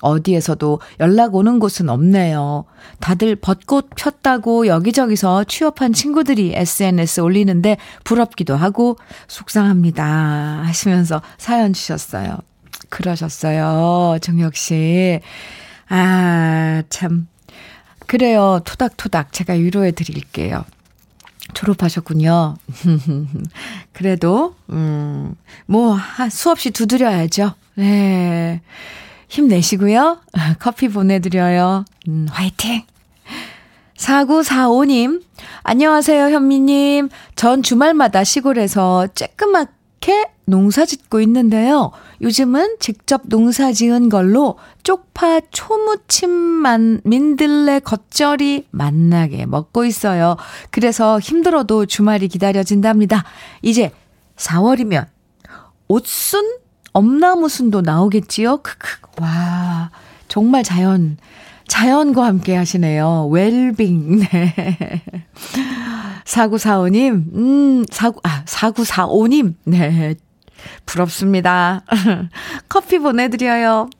어디에서도 0.00 0.80
연락 1.00 1.34
오는 1.34 1.58
곳은 1.58 1.88
없네요. 1.88 2.66
다들 3.00 3.36
벚꽃 3.36 3.90
폈다고 3.96 4.66
여기저기서 4.66 5.44
취업한 5.44 5.92
친구들이 5.92 6.52
SNS 6.54 7.20
올리는데 7.20 7.78
부럽기도 8.04 8.54
하고 8.54 8.96
속상합니다. 9.28 10.04
하시면서 10.64 11.22
사연 11.38 11.72
주셨어요. 11.72 12.38
그러셨어요. 12.90 14.18
정혁 14.20 14.56
씨. 14.56 15.20
아, 15.88 16.82
참. 16.88 17.28
그래요. 18.06 18.60
토닥토닥 18.64 19.32
제가 19.32 19.54
위로해 19.54 19.92
드릴게요. 19.92 20.64
졸업하셨군요. 21.52 22.56
그래도, 23.92 24.54
음, 24.70 25.34
뭐, 25.66 25.96
수없이 26.30 26.70
두드려야죠. 26.70 27.54
네. 27.76 28.60
힘내시고요. 29.28 30.20
커피 30.58 30.88
보내드려요. 30.88 31.84
음, 32.08 32.26
화이팅! 32.30 32.84
4945님, 33.96 35.22
안녕하세요, 35.62 36.24
현미님. 36.30 37.08
전 37.36 37.62
주말마다 37.62 38.24
시골에서 38.24 39.08
쬐끄맣 39.14 39.68
게 40.04 40.26
농사 40.44 40.84
짓고 40.84 41.22
있는데요. 41.22 41.90
요즘은 42.20 42.76
직접 42.78 43.22
농사 43.24 43.72
지은 43.72 44.10
걸로 44.10 44.58
쪽파, 44.82 45.40
초무침 45.50 46.28
만, 46.28 47.00
민들레, 47.04 47.80
겉절이 47.80 48.66
맛나게 48.70 49.46
먹고 49.46 49.86
있어요. 49.86 50.36
그래서 50.70 51.18
힘들어도 51.18 51.86
주말이 51.86 52.28
기다려진답니다. 52.28 53.24
이제 53.62 53.92
4월이면 54.36 55.06
옷순, 55.88 56.58
엄나무순도 56.92 57.80
나오겠지요? 57.80 58.58
크크. 58.58 59.22
와, 59.22 59.90
정말 60.28 60.64
자연, 60.64 61.16
자연과 61.66 62.26
함께 62.26 62.54
하시네요. 62.54 63.28
웰빙. 63.28 64.18
네. 64.30 65.02
4945님, 66.24 67.34
음, 67.34 67.84
49, 67.90 68.20
아, 68.24 68.44
4945님, 68.44 69.54
네. 69.64 70.14
부럽습니다. 70.86 71.82
커피 72.68 72.98
보내드려요. 72.98 73.90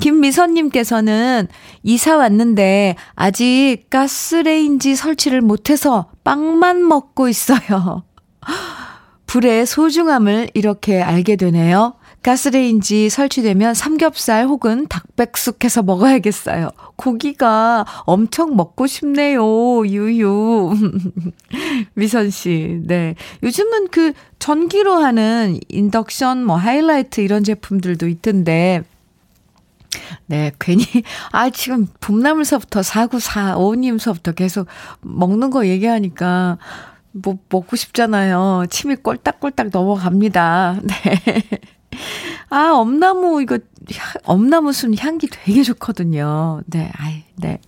김미선님께서는 0.00 1.46
이사 1.84 2.16
왔는데 2.16 2.96
아직 3.14 3.84
가스레인지 3.90 4.96
설치를 4.96 5.40
못해서 5.40 6.10
빵만 6.24 6.86
먹고 6.86 7.28
있어요. 7.28 8.02
불의 9.26 9.66
소중함을 9.66 10.50
이렇게 10.54 11.00
알게 11.00 11.36
되네요. 11.36 11.94
가스레인지 12.24 13.10
설치되면 13.10 13.74
삼겹살 13.74 14.46
혹은 14.46 14.86
닭백숙 14.88 15.62
해서 15.62 15.82
먹어야겠어요. 15.82 16.70
고기가 16.96 17.84
엄청 18.06 18.56
먹고 18.56 18.86
싶네요. 18.86 19.86
유유. 19.86 20.72
미선 21.92 22.30
씨. 22.30 22.80
네. 22.86 23.14
요즘은 23.42 23.88
그 23.88 24.14
전기로 24.38 24.94
하는 24.94 25.60
인덕션 25.68 26.44
뭐 26.44 26.56
하이라이트 26.56 27.20
이런 27.20 27.44
제품들도 27.44 28.08
있던데 28.08 28.82
네, 30.26 30.50
괜히, 30.58 30.84
아, 31.30 31.50
지금 31.50 31.86
봄나물서부터 32.00 32.80
4945님서부터 32.80 34.34
계속 34.34 34.66
먹는 35.02 35.50
거 35.50 35.66
얘기하니까, 35.66 36.58
뭐, 37.12 37.38
먹고 37.48 37.76
싶잖아요. 37.76 38.64
침이 38.70 38.96
꼴딱꼴딱 38.96 39.68
넘어갑니다. 39.72 40.80
네. 40.82 41.42
아, 42.50 42.70
엄나무, 42.72 43.42
이거, 43.42 43.58
엄나무 44.24 44.72
순 44.72 44.96
향기 44.96 45.28
되게 45.28 45.62
좋거든요. 45.62 46.62
네, 46.66 46.90
아이, 46.96 47.22
네. 47.36 47.58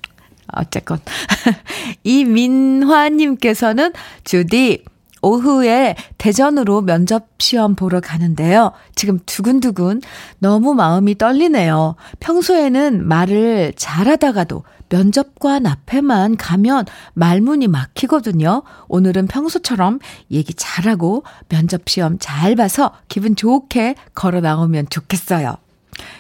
어쨌건. 0.53 1.01
이민화님께서는 2.05 3.93
주디, 4.25 4.85
오후에 5.23 5.97
대전으로 6.19 6.83
면접 6.83 7.27
시험 7.39 7.75
보러 7.75 8.01
가는데요. 8.01 8.73
지금 8.95 9.19
두근두근 9.27 10.03
너무 10.39 10.75
마음이 10.75 11.19
떨리네요. 11.19 11.97
평소에는 12.21 13.07
말을 13.07 13.73
잘하다가도 13.77 14.63
면접관 14.89 15.67
앞에만 15.67 16.37
가면 16.37 16.87
말문이 17.15 17.69
막히거든요. 17.69 18.63
오늘은 18.89 19.27
평소처럼 19.27 19.99
얘기 20.31 20.55
잘하고 20.55 21.25
면접 21.49 21.89
시험 21.89 22.19
잘 22.19 22.57
봐서 22.57 22.93
기분 23.09 23.37
좋게 23.37 23.97
걸어 24.15 24.41
나오면 24.41 24.89
좋겠어요. 24.91 25.57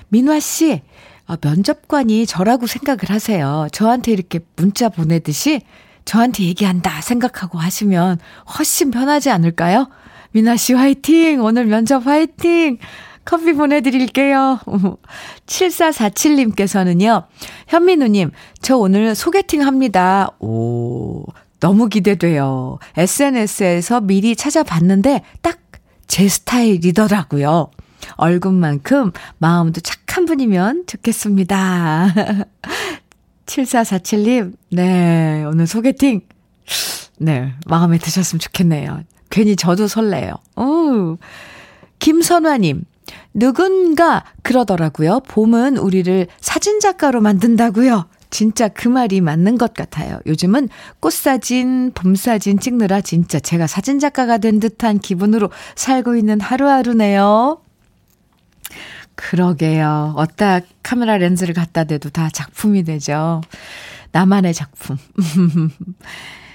민화 0.08 0.40
씨, 0.40 0.82
어, 1.26 1.34
면접관이 1.40 2.26
저라고 2.26 2.66
생각을 2.66 3.10
하세요. 3.10 3.68
저한테 3.72 4.12
이렇게 4.12 4.40
문자 4.56 4.88
보내듯이 4.88 5.62
저한테 6.04 6.44
얘기한다 6.44 7.00
생각하고 7.00 7.58
하시면 7.58 8.18
훨씬 8.56 8.90
편하지 8.90 9.30
않을까요? 9.30 9.88
미나 10.30 10.56
씨 10.56 10.72
화이팅! 10.72 11.42
오늘 11.42 11.66
면접 11.66 12.06
화이팅! 12.06 12.78
커피 13.26 13.52
보내드릴게요. 13.52 14.58
7447님께서는요, 15.46 17.26
현민우님, 17.68 18.30
저 18.62 18.78
오늘 18.78 19.14
소개팅 19.14 19.62
합니다. 19.62 20.30
오, 20.38 21.24
너무 21.60 21.88
기대돼요. 21.88 22.78
SNS에서 22.96 24.00
미리 24.00 24.34
찾아봤는데 24.34 25.22
딱 25.42 25.58
제 26.06 26.28
스타일이더라고요. 26.28 27.70
얼굴만큼 28.16 29.12
마음도 29.38 29.80
착한 29.80 30.24
분이면 30.24 30.84
좋겠습니다. 30.86 32.14
7447님, 33.46 34.54
네, 34.72 35.44
오늘 35.44 35.66
소개팅, 35.66 36.20
네, 37.18 37.54
마음에 37.66 37.98
드셨으면 37.98 38.40
좋겠네요. 38.40 39.02
괜히 39.30 39.56
저도 39.56 39.86
설레요. 39.88 40.34
오, 40.56 41.16
김선화님, 41.98 42.84
누군가 43.36 44.24
그러더라고요. 44.42 45.20
봄은 45.20 45.76
우리를 45.76 46.26
사진작가로 46.40 47.20
만든다고요. 47.20 48.06
진짜 48.30 48.68
그 48.68 48.88
말이 48.88 49.20
맞는 49.20 49.58
것 49.58 49.74
같아요. 49.74 50.18
요즘은 50.26 50.70
꽃사진, 51.00 51.92
봄사진 51.94 52.58
찍느라 52.58 53.02
진짜 53.02 53.38
제가 53.38 53.66
사진작가가 53.66 54.38
된 54.38 54.58
듯한 54.58 54.98
기분으로 54.98 55.50
살고 55.74 56.16
있는 56.16 56.40
하루하루네요. 56.40 57.60
그러게요. 59.14 60.14
어디다 60.16 60.60
카메라 60.82 61.18
렌즈를 61.18 61.54
갖다 61.54 61.84
대도 61.84 62.08
다 62.08 62.30
작품이 62.30 62.84
되죠. 62.84 63.42
나만의 64.12 64.54
작품. 64.54 64.96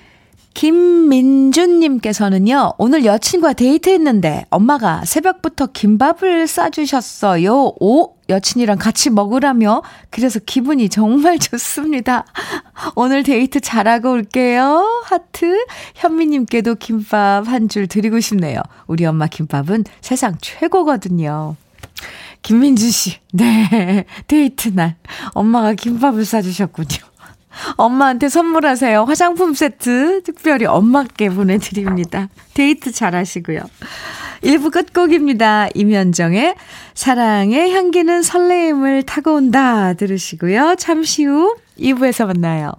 김민준님께서는요, 0.53 2.73
오늘 2.77 3.05
여친과 3.05 3.53
데이트했는데 3.53 4.45
엄마가 4.49 5.03
새벽부터 5.05 5.67
김밥을 5.67 6.47
싸주셨어요. 6.47 7.73
오, 7.79 8.15
여친이랑 8.29 8.77
같이 8.77 9.09
먹으라며. 9.09 9.81
그래서 10.09 10.39
기분이 10.45 10.89
정말 10.89 11.39
좋습니다. 11.51 12.25
오늘 12.95 13.23
데이트 13.23 13.59
잘하고 13.59 14.11
올게요. 14.11 15.03
하트. 15.05 15.65
현미님께도 15.95 16.75
김밥 16.75 17.47
한 17.47 17.69
줄 17.69 17.87
드리고 17.87 18.19
싶네요. 18.19 18.61
우리 18.87 19.05
엄마 19.05 19.27
김밥은 19.27 19.85
세상 20.01 20.35
최고거든요. 20.41 21.55
김민준 22.41 22.89
씨, 22.89 23.17
네. 23.31 24.05
데이트 24.27 24.69
날. 24.69 24.95
엄마가 25.33 25.73
김밥을 25.75 26.25
싸주셨군요. 26.25 27.10
엄마한테 27.75 28.29
선물하세요. 28.29 29.03
화장품 29.03 29.53
세트 29.53 30.23
특별히 30.23 30.65
엄마께 30.65 31.29
보내드립니다. 31.29 32.29
데이트 32.53 32.91
잘 32.91 33.15
하시고요. 33.15 33.61
1부 34.43 34.71
끝곡입니다. 34.71 35.67
임현정의 35.75 36.55
사랑의 36.93 37.71
향기는 37.73 38.21
설레임을 38.23 39.03
타고 39.03 39.35
온다 39.35 39.93
들으시고요. 39.93 40.75
잠시 40.77 41.25
후 41.25 41.55
2부에서 41.77 42.25
만나요. 42.25 42.71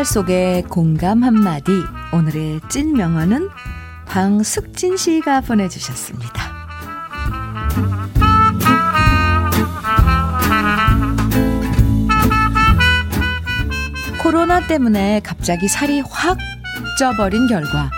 생활 0.00 0.04
속의 0.04 0.62
공감 0.64 1.22
한마디. 1.22 1.72
오늘의 2.12 2.60
찐 2.68 2.94
명언은 2.94 3.50
방숙진 4.06 4.96
씨가 4.96 5.42
보내주셨습니다. 5.42 6.50
코로나 14.22 14.66
때문에 14.66 15.20
갑자기 15.20 15.68
살이 15.68 16.00
확 16.00 16.38
쪄버린 16.98 17.46
결과 17.46 17.90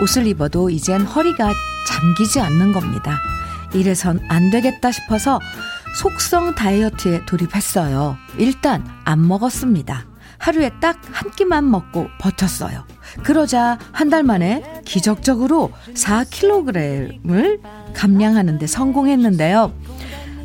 옷을 0.00 0.26
입어도 0.26 0.70
이젠 0.70 1.02
허리가 1.02 1.52
잠기지 1.86 2.40
않는 2.40 2.72
겁니다. 2.72 3.18
이래선 3.74 4.20
안 4.28 4.50
되겠다 4.50 4.90
싶어서 4.90 5.38
속성 5.96 6.54
다이어트에 6.54 7.26
돌입했어요. 7.26 8.16
일단 8.38 8.86
안 9.04 9.26
먹었습니다. 9.26 10.11
하루에 10.42 10.70
딱 10.80 10.98
한 11.12 11.30
끼만 11.30 11.70
먹고 11.70 12.08
버텼어요. 12.18 12.84
그러자 13.22 13.78
한 13.92 14.10
달 14.10 14.22
만에 14.24 14.82
기적적으로 14.84 15.70
4kg을 15.94 17.60
감량하는데 17.94 18.66
성공했는데요. 18.66 19.72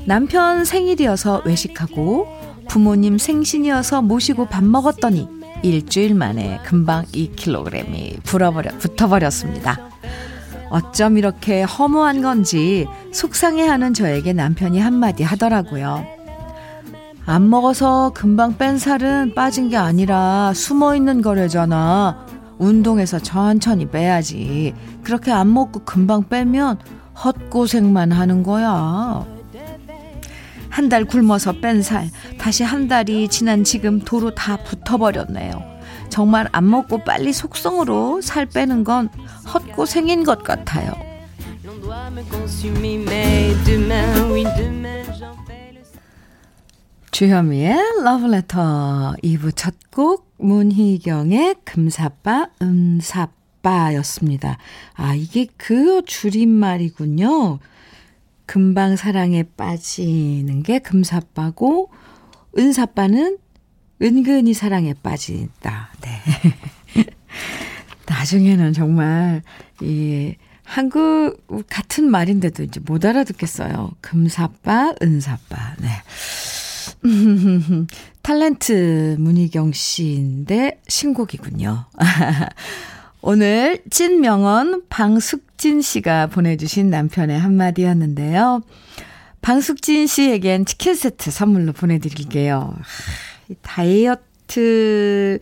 남편 0.06 0.64
생일이어서 0.66 1.42
외식하고 1.46 2.28
부모님 2.70 3.18
생신이어서 3.18 4.02
모시고 4.04 4.46
밥 4.48 4.64
먹었더니 4.64 5.28
일주일 5.64 6.14
만에 6.14 6.60
금방 6.64 7.04
2kg이 7.06 8.24
불어버려, 8.24 8.78
붙어버렸습니다. 8.78 9.80
어쩜 10.70 11.18
이렇게 11.18 11.64
허무한 11.64 12.22
건지 12.22 12.86
속상해하는 13.14 13.94
저에게 13.94 14.34
남편이 14.34 14.80
한마디 14.80 15.24
하더라고요. 15.24 16.06
안 17.30 17.50
먹어서 17.50 18.12
금방 18.16 18.58
뺀 18.58 18.78
살은 18.78 19.34
빠진 19.36 19.68
게 19.68 19.76
아니라 19.76 20.54
숨어 20.56 20.96
있는 20.96 21.22
거래잖아. 21.22 22.26
운동해서 22.58 23.20
천천히 23.20 23.86
빼야지. 23.90 24.74
그렇게 25.04 25.32
안 25.34 25.52
먹고 25.54 25.82
금방 25.84 26.24
빼면 26.30 26.80
헛고생만 27.24 28.14
하는 28.14 28.44
거야. 28.44 29.26
한 30.70 30.90
달 30.90 31.04
굶어서 31.06 31.54
뺀 31.60 31.82
살, 31.82 32.10
다시 32.38 32.64
한 32.64 32.88
달이 32.88 33.28
지난 33.30 33.64
지금 33.66 34.00
도로 34.00 34.34
다 34.34 34.56
붙어버렸네요. 34.58 35.52
정말 36.10 36.48
안 36.54 36.70
먹고 36.70 37.04
빨리 37.04 37.34
속성으로 37.34 38.22
살 38.22 38.46
빼는 38.46 38.86
건 38.86 39.10
헛고생인 39.54 40.24
것 40.24 40.44
같아요. 40.44 40.94
주현미의 47.18 48.04
러브레터 48.04 49.16
2부 49.24 49.56
첫 49.56 49.74
곡 49.98 50.32
문희경의 50.38 51.56
금사빠 51.66 52.50
음사빠였습니다. 52.62 54.60
아 54.94 55.16
이게 55.16 55.48
그 55.58 56.04
줄임말이군요. 56.06 57.58
금방 58.46 58.96
사랑에 58.96 59.42
빠지는 59.42 60.62
게 60.62 60.78
금사빠고 60.78 61.90
은사빠는 62.56 63.40
은근히 64.04 64.54
사랑에 64.54 64.94
빠진다. 65.02 65.90
네. 66.02 66.22
나중에는 68.06 68.74
정말 68.74 69.42
이 69.82 70.36
한국 70.64 71.42
같은 71.68 72.12
말인데도 72.12 72.62
이제 72.62 72.80
못 72.82 73.04
알아듣겠어요. 73.04 73.94
금사빠, 74.02 74.94
은사빠. 75.02 75.76
네. 75.80 75.90
탤런트 78.24 79.16
문희경 79.20 79.72
씨인데 79.72 80.82
신곡이군요. 80.88 81.86
오늘 83.22 83.82
찐 83.90 84.22
명언 84.22 84.84
방숙진 84.90 85.82
씨가 85.82 86.28
보내주신 86.28 86.90
남편의 86.90 87.40
한마디였는데요. 87.40 88.62
방숙진 89.42 90.08
씨에겐 90.08 90.66
치킨 90.66 90.96
세트 90.96 91.32
선물로 91.32 91.74
보내드릴게요. 91.74 92.74
다이어트 93.62 95.40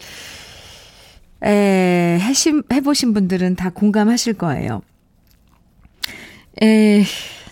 에, 1.44 2.18
해심, 2.20 2.64
해보신 2.72 3.14
분들은 3.14 3.56
다 3.56 3.70
공감하실 3.70 4.34
거예요. 4.34 4.82
에, 6.62 7.04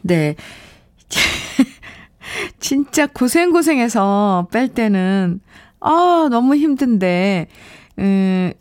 네. 0.01 0.35
진짜 2.59 3.07
고생고생해서 3.07 4.47
뺄 4.51 4.67
때는, 4.69 5.41
아, 5.79 6.27
너무 6.31 6.55
힘든데, 6.55 7.47
음, 7.99 8.53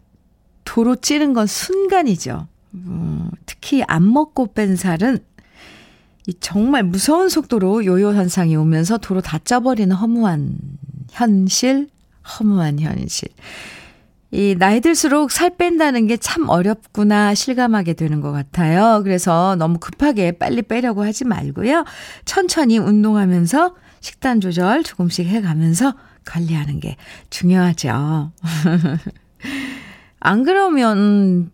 도로 0.64 0.96
찌른 0.96 1.32
건 1.32 1.46
순간이죠. 1.46 2.46
음, 2.74 3.30
특히 3.46 3.82
안 3.86 4.10
먹고 4.10 4.52
뺀 4.52 4.76
살은 4.76 5.18
이 6.26 6.34
정말 6.40 6.84
무서운 6.84 7.28
속도로 7.28 7.84
요요 7.84 8.14
현상이 8.14 8.54
오면서 8.56 8.98
도로 8.98 9.20
다 9.20 9.38
쪄버리는 9.38 9.94
허무한 9.94 10.56
현실, 11.10 11.88
허무한 12.24 12.78
현실. 12.78 13.28
이 14.32 14.56
나이 14.58 14.80
들수록 14.80 15.30
살 15.30 15.50
뺀다는 15.56 16.06
게 16.06 16.16
참 16.16 16.48
어렵구나 16.48 17.34
실감하게 17.34 17.92
되는 17.94 18.20
것 18.20 18.32
같아요. 18.32 19.02
그래서 19.04 19.56
너무 19.56 19.78
급하게 19.78 20.32
빨리 20.32 20.62
빼려고 20.62 21.04
하지 21.04 21.24
말고요. 21.24 21.84
천천히 22.24 22.78
운동하면서 22.78 23.74
식단 24.00 24.40
조절 24.40 24.82
조금씩 24.84 25.26
해가면서 25.26 25.94
관리하는 26.24 26.80
게 26.80 26.96
중요하죠. 27.30 28.32
안 30.20 30.44
그러면 30.44 31.50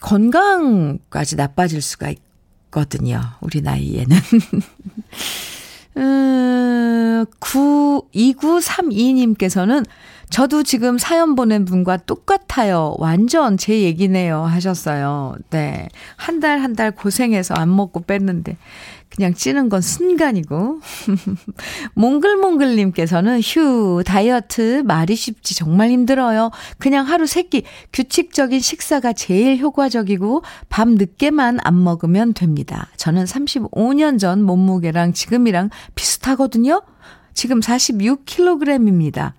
건강까지 0.00 1.36
나빠질 1.36 1.82
수가 1.82 2.10
있거든요. 2.10 3.20
우리 3.40 3.60
나이에는. 3.60 4.16
음, 5.98 7.24
9, 7.38 8.08
2932님께서는 8.14 9.84
저도 10.30 10.62
지금 10.62 10.98
사연 10.98 11.34
보낸 11.34 11.64
분과 11.64 11.98
똑같아요. 11.98 12.94
완전 12.98 13.56
제 13.56 13.80
얘기네요. 13.82 14.42
하셨어요. 14.44 15.36
네. 15.50 15.88
한달 16.16 16.60
한 16.60 16.74
달 16.78 16.92
고생해서 16.92 17.54
안 17.54 17.74
먹고 17.74 18.00
뺐는데, 18.02 18.56
그냥 19.08 19.34
찌는 19.34 19.68
건 19.68 19.80
순간이고. 19.80 20.80
몽글몽글님께서는 21.94 23.40
휴, 23.40 24.02
다이어트 24.04 24.82
말이 24.84 25.16
쉽지 25.16 25.56
정말 25.56 25.90
힘들어요. 25.90 26.50
그냥 26.78 27.06
하루 27.08 27.26
세끼 27.26 27.64
규칙적인 27.92 28.60
식사가 28.60 29.14
제일 29.14 29.58
효과적이고 29.58 30.42
밤 30.68 30.94
늦게만 30.94 31.58
안 31.64 31.82
먹으면 31.82 32.34
됩니다. 32.34 32.88
저는 32.96 33.24
35년 33.24 34.20
전 34.20 34.42
몸무게랑 34.44 35.14
지금이랑 35.14 35.70
비슷하거든요. 35.96 36.82
지금 37.34 37.58
46kg입니다. 37.60 39.32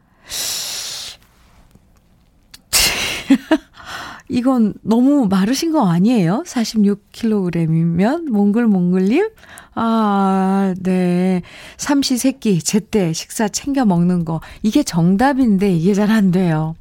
이건 4.30 4.74
너무 4.82 5.28
마르신 5.28 5.72
거 5.72 5.89
아니에요? 5.89 6.44
46kg이면? 6.46 8.30
몽글몽글님? 8.30 9.30
아, 9.76 10.74
네. 10.80 11.42
삼시 11.78 12.18
세끼, 12.18 12.60
제때 12.60 13.12
식사 13.13 13.48
챙겨 13.48 13.86
먹는 13.86 14.26
거. 14.26 14.42
이게 14.62 14.84
정답인데, 14.84 15.72
이게 15.74 15.94
잘 15.94 16.12
안 16.12 16.32
돼요. 16.32 16.76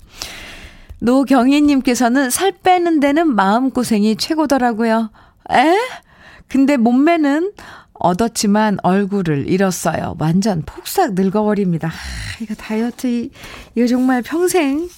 노경희님께서는 1.00 2.30
살 2.30 2.52
빼는 2.52 3.00
데는 3.00 3.34
마음고생이 3.34 4.16
최고더라고요. 4.16 5.10
에? 5.52 5.74
근데 6.48 6.76
몸매는 6.76 7.52
얻었지만 7.92 8.78
얼굴을 8.82 9.48
잃었어요. 9.48 10.16
완전 10.18 10.62
폭삭 10.62 11.14
늙어버립니다. 11.14 11.88
아, 11.88 11.92
이거 12.40 12.54
다이어트, 12.54 13.28
이거 13.74 13.86
정말 13.86 14.22
평생 14.22 14.88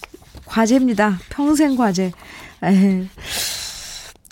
과제입니다. 0.50 1.18
평생 1.30 1.76
과제. 1.76 2.12
에 2.62 3.06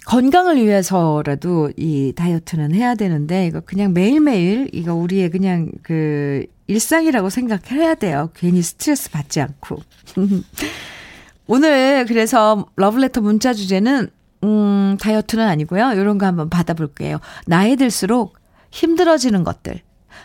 건강을 0.04 0.56
위해서라도 0.56 1.70
이 1.76 2.12
다이어트는 2.16 2.74
해야 2.74 2.94
되는데, 2.94 3.46
이거 3.46 3.60
그냥 3.60 3.92
매일매일, 3.92 4.68
이거 4.72 4.94
우리의 4.94 5.30
그냥 5.30 5.70
그 5.82 6.46
일상이라고 6.66 7.30
생각해야 7.30 7.94
돼요. 7.94 8.30
괜히 8.34 8.62
스트레스 8.62 9.10
받지 9.10 9.40
않고. 9.40 9.78
오늘 11.46 12.04
그래서 12.06 12.66
러블레터 12.76 13.20
문자 13.20 13.54
주제는 13.54 14.08
음, 14.44 14.96
다이어트는 15.00 15.46
아니고요. 15.46 15.92
이런 15.94 16.18
거 16.18 16.26
한번 16.26 16.50
받아볼게요. 16.50 17.18
나이 17.46 17.76
들수록 17.76 18.38
힘들어지는 18.70 19.44
것들. 19.44 19.80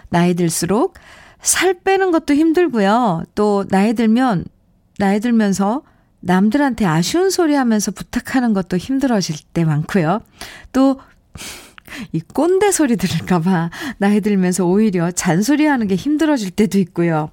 나이 0.09 0.33
들수록 0.33 0.95
살 1.41 1.73
빼는 1.73 2.11
것도 2.11 2.33
힘들고요. 2.33 3.23
또 3.35 3.65
나이 3.69 3.93
들면 3.93 4.45
나이 4.97 5.19
들면서 5.19 5.83
남들한테 6.19 6.85
아쉬운 6.85 7.29
소리 7.29 7.53
하면서 7.53 7.91
부탁하는 7.91 8.53
것도 8.53 8.77
힘들어질 8.77 9.35
때 9.53 9.63
많고요. 9.65 10.21
또 10.71 10.99
이 12.11 12.21
꼰대 12.21 12.71
소리 12.71 12.95
들을까봐 12.97 13.69
나이 13.97 14.21
들면서 14.21 14.65
오히려 14.65 15.11
잔소리 15.11 15.65
하는 15.65 15.87
게 15.87 15.95
힘들어질 15.95 16.51
때도 16.51 16.79
있고요. 16.79 17.29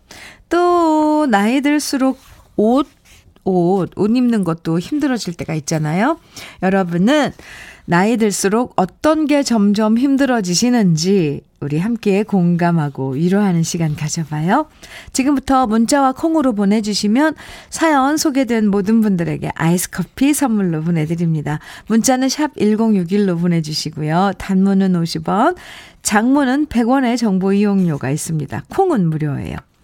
또 0.48 1.26
나이 1.26 1.60
들수록 1.60 2.18
옷 2.56 2.88
옷, 3.44 3.90
옷 3.96 4.16
입는 4.16 4.44
것도 4.44 4.78
힘들어질 4.78 5.34
때가 5.34 5.54
있잖아요. 5.54 6.20
여러분은 6.62 7.32
나이 7.86 8.16
들수록 8.18 8.74
어떤 8.76 9.26
게 9.26 9.42
점점 9.42 9.96
힘들어지시는지 9.96 11.40
우리 11.60 11.78
함께 11.78 12.22
공감하고 12.22 13.10
위로하는 13.10 13.62
시간 13.62 13.94
가져봐요. 13.94 14.66
지금부터 15.12 15.66
문자와 15.66 16.12
콩으로 16.12 16.54
보내주시면 16.54 17.34
사연 17.68 18.16
소개된 18.16 18.68
모든 18.68 19.02
분들에게 19.02 19.50
아이스 19.54 19.90
커피 19.90 20.32
선물로 20.32 20.82
보내드립니다. 20.82 21.60
문자는 21.86 22.30
샵 22.30 22.54
1061로 22.54 23.38
보내주시고요. 23.38 24.32
단문은 24.38 24.94
50원, 24.94 25.56
장문은 26.02 26.66
100원의 26.66 27.18
정보 27.18 27.52
이용료가 27.52 28.10
있습니다. 28.10 28.64
콩은 28.70 29.10
무료예요. 29.10 29.56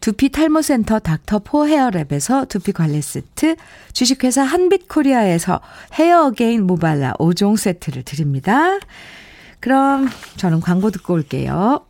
두피 0.00 0.30
탈모센터 0.30 0.98
닥터 0.98 1.40
포 1.40 1.64
헤어랩에서 1.64 2.48
두피 2.48 2.72
관리 2.72 3.02
세트, 3.02 3.56
주식회사 3.92 4.42
한빛코리아에서 4.42 5.60
헤어 5.94 6.26
어게인 6.26 6.66
모발라 6.66 7.12
5종 7.14 7.56
세트를 7.56 8.02
드립니다. 8.04 8.78
그럼 9.60 10.08
저는 10.36 10.60
광고 10.60 10.90
듣고 10.90 11.14
올게요. 11.14 11.84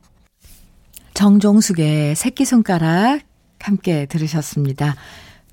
정종숙의 1.15 2.17
새끼손가락 2.17 3.21
함께 3.61 4.07
들으셨습니다. 4.07 4.97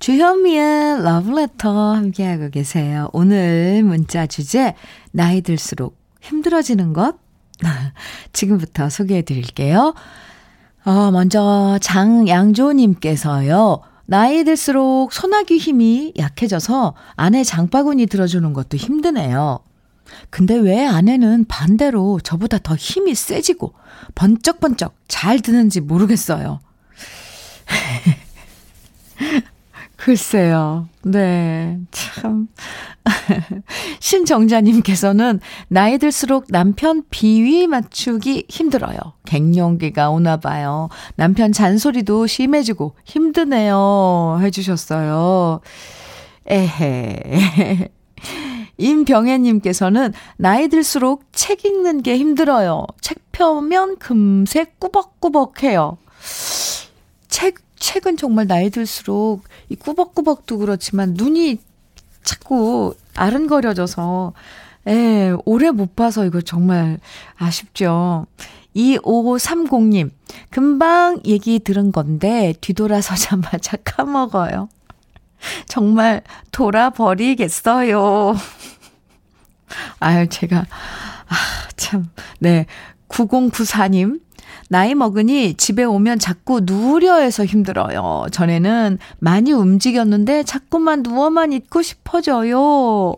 주현미의 0.00 1.02
러브레터 1.02 1.94
함께하고 1.94 2.50
계세요. 2.50 3.08
오늘 3.12 3.82
문자 3.84 4.26
주제, 4.26 4.74
나이 5.12 5.42
들수록 5.42 5.96
힘들어지는 6.20 6.92
것? 6.92 7.16
지금부터 8.32 8.88
소개해 8.88 9.22
드릴게요. 9.22 9.94
어, 10.88 11.10
먼저 11.10 11.78
장양조님께서요. 11.82 13.80
나이 14.06 14.42
들수록 14.42 15.12
소나기 15.12 15.58
힘이 15.58 16.14
약해져서 16.16 16.94
아내 17.14 17.44
장바구니 17.44 18.06
들어주는 18.06 18.54
것도 18.54 18.78
힘드네요. 18.78 19.58
근데 20.30 20.54
왜 20.54 20.86
아내는 20.86 21.44
반대로 21.46 22.20
저보다 22.20 22.56
더 22.56 22.74
힘이 22.74 23.14
세지고 23.14 23.74
번쩍번쩍 24.14 24.94
잘 25.08 25.40
드는지 25.40 25.82
모르겠어요. 25.82 26.60
글쎄요. 30.08 30.88
네. 31.02 31.78
참. 31.90 32.48
신정자님께서는 34.00 35.38
나이 35.68 35.98
들수록 35.98 36.46
남편 36.48 37.02
비위 37.10 37.66
맞추기 37.66 38.46
힘들어요. 38.48 38.96
갱년기가 39.26 40.08
오나 40.08 40.38
봐요. 40.38 40.88
남편 41.16 41.52
잔소리도 41.52 42.26
심해지고 42.26 42.94
힘드네요. 43.04 44.38
해주셨어요. 44.40 45.60
에헤. 46.46 47.90
임병혜님께서는 48.78 50.14
나이 50.38 50.68
들수록 50.68 51.24
책 51.32 51.66
읽는 51.66 52.00
게 52.00 52.16
힘들어요. 52.16 52.86
책 53.02 53.18
펴면 53.32 53.98
금세 53.98 54.72
꾸벅꾸벅해요. 54.78 55.98
책 57.28 57.67
책은 57.78 58.16
정말 58.16 58.46
나이 58.46 58.70
들수록 58.70 59.44
이 59.68 59.76
꾸벅꾸벅도 59.76 60.58
그렇지만 60.58 61.14
눈이 61.14 61.58
자꾸 62.22 62.94
아른거려져서 63.14 64.32
예, 64.88 65.34
오래 65.44 65.70
못 65.70 65.96
봐서 65.96 66.24
이거 66.24 66.40
정말 66.40 66.98
아쉽죠. 67.36 68.26
2530님, 68.74 70.10
금방 70.50 71.20
얘기 71.24 71.58
들은 71.58 71.92
건데 71.92 72.54
뒤돌아서자마자 72.60 73.76
까먹어요. 73.84 74.68
정말 75.66 76.22
돌아버리겠어요. 76.52 78.34
아유, 80.00 80.28
제가, 80.28 80.60
아, 80.60 81.34
참, 81.76 82.08
네. 82.38 82.66
9094님, 83.08 84.20
나이 84.68 84.94
먹으니 84.94 85.54
집에 85.54 85.84
오면 85.84 86.18
자꾸 86.18 86.60
누우려 86.62 87.16
해서 87.16 87.44
힘들어요. 87.44 88.26
전에는 88.30 88.98
많이 89.18 89.52
움직였는데 89.52 90.42
자꾸만 90.44 91.02
누워만 91.02 91.52
있고 91.52 91.82
싶어져요. 91.82 93.14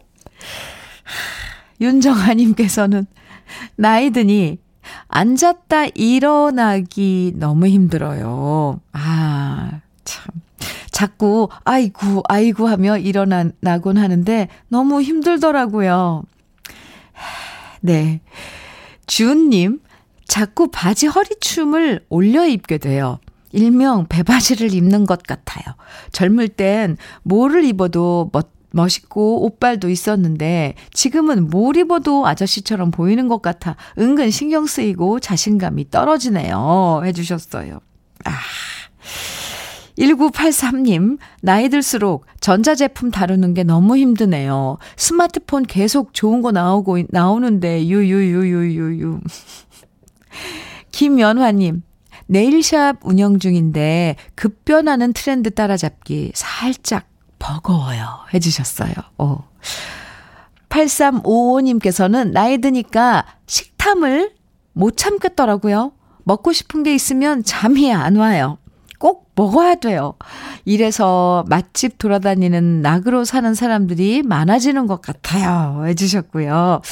윤정아님께서는 1.81 3.07
나이 3.77 4.11
드니 4.11 4.59
앉았다 5.09 5.87
일어나기 5.95 7.33
너무 7.37 7.67
힘들어요. 7.67 8.81
아, 8.93 9.81
참. 10.05 10.27
자꾸 10.91 11.49
아이고, 11.65 12.23
아이고 12.29 12.69
하며 12.69 12.99
일어나곤 12.99 13.97
하는데 13.97 14.49
너무 14.69 15.01
힘들더라고요. 15.01 16.25
네. 17.81 18.21
주은님, 19.07 19.81
자꾸 20.31 20.69
바지 20.71 21.09
허리춤을 21.09 22.05
올려 22.09 22.47
입게 22.47 22.79
돼요. 22.79 23.19
일명 23.51 24.07
배바지를 24.09 24.73
입는 24.73 25.05
것 25.05 25.25
같아요. 25.25 25.75
젊을 26.13 26.51
땐 26.51 26.97
뭐를 27.25 27.65
입어도 27.65 28.31
멋, 28.33 28.47
멋있고 28.71 29.45
옷발도 29.45 29.91
있었는데 29.91 30.75
지금은 30.93 31.51
뭘 31.51 31.77
입어도 31.77 32.29
아저씨처럼 32.29 32.93
보이는 32.93 33.27
것 33.27 33.43
같아 33.43 33.75
은근 33.99 34.31
신경 34.31 34.67
쓰이고 34.67 35.19
자신감이 35.19 35.91
떨어지네요. 35.91 37.03
해주셨어요. 37.05 37.81
아. 38.25 38.31
1983님, 39.99 41.19
나이 41.43 41.69
들수록 41.69 42.25
전자제품 42.41 43.11
다루는 43.11 43.53
게 43.55 43.65
너무 43.65 43.97
힘드네요. 43.97 44.79
스마트폰 44.97 45.65
계속 45.65 46.15
좋은 46.15 46.41
거 46.41 46.53
나오고, 46.53 47.01
나오는데, 47.11 47.87
유유유유유유. 47.87 49.21
김연화님, 50.93 51.83
네일샵 52.27 52.99
운영 53.03 53.39
중인데 53.39 54.17
급변하는 54.35 55.13
트렌드 55.13 55.51
따라잡기 55.51 56.33
살짝 56.35 57.07
버거워요. 57.39 58.21
해주셨어요. 58.33 58.93
어. 59.19 59.49
8355님께서는 60.69 62.31
나이 62.31 62.59
드니까 62.59 63.25
식탐을 63.47 64.33
못 64.73 64.97
참겠더라고요. 64.97 65.93
먹고 66.25 66.53
싶은 66.53 66.83
게 66.85 66.95
있으면 66.95 67.43
잠이 67.43 67.93
안 67.93 68.17
와요. 68.17 68.59
꼭 68.99 69.31
먹어야 69.35 69.77
돼요. 69.77 70.15
이래서 70.65 71.45
맛집 71.49 71.99
돌아다니는 71.99 72.83
낙으로 72.83 73.25
사는 73.25 73.55
사람들이 73.55 74.23
많아지는 74.23 74.87
것 74.87 75.01
같아요. 75.01 75.87
해주셨고요. 75.87 76.83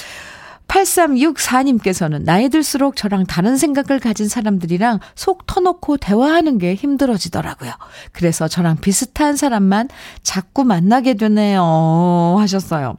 8364님께서는 0.69 2.23
나이 2.23 2.49
들수록 2.49 2.97
저랑 2.97 3.27
다른 3.27 3.57
생각을 3.57 4.01
가진 4.01 4.29
사람들이랑 4.29 5.01
속 5.15 5.47
터놓고 5.47 5.97
대화하는 5.97 6.59
게 6.59 6.75
힘들어지더라고요. 6.75 7.73
그래서 8.13 8.49
저랑 8.49 8.77
비슷한 8.77 9.37
사람만 9.37 9.89
자꾸 10.23 10.65
만나게 10.65 11.15
되네요. 11.15 12.37
하셨어요. 12.39 12.99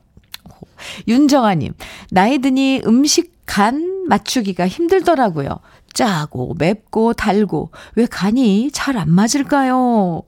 윤정아님, 1.07 1.73
나이 2.11 2.39
드니 2.39 2.81
음식 2.85 3.33
간 3.45 4.05
맞추기가 4.07 4.67
힘들더라고요. 4.67 5.59
짜고, 5.93 6.55
맵고, 6.57 7.13
달고, 7.13 7.71
왜 7.95 8.05
간이 8.05 8.71
잘 8.73 8.97
안 8.97 9.09
맞을까요? 9.09 10.21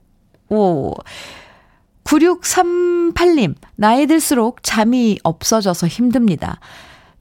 오. 0.49 0.93
9638님, 2.03 3.55
나이 3.75 4.07
들수록 4.07 4.63
잠이 4.63 5.19
없어져서 5.23 5.87
힘듭니다. 5.87 6.59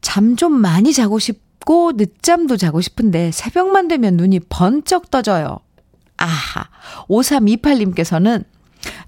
잠 0.02 0.36
좀 0.36 0.52
많이 0.52 0.92
자고 0.92 1.18
싶고 1.18 1.92
늦잠도 1.96 2.56
자고 2.56 2.80
싶은데 2.80 3.30
새벽만 3.32 3.88
되면 3.88 4.16
눈이 4.16 4.40
번쩍 4.48 5.10
떠져요. 5.10 5.58
아하. 6.16 6.64
5328님께서는 7.08 8.44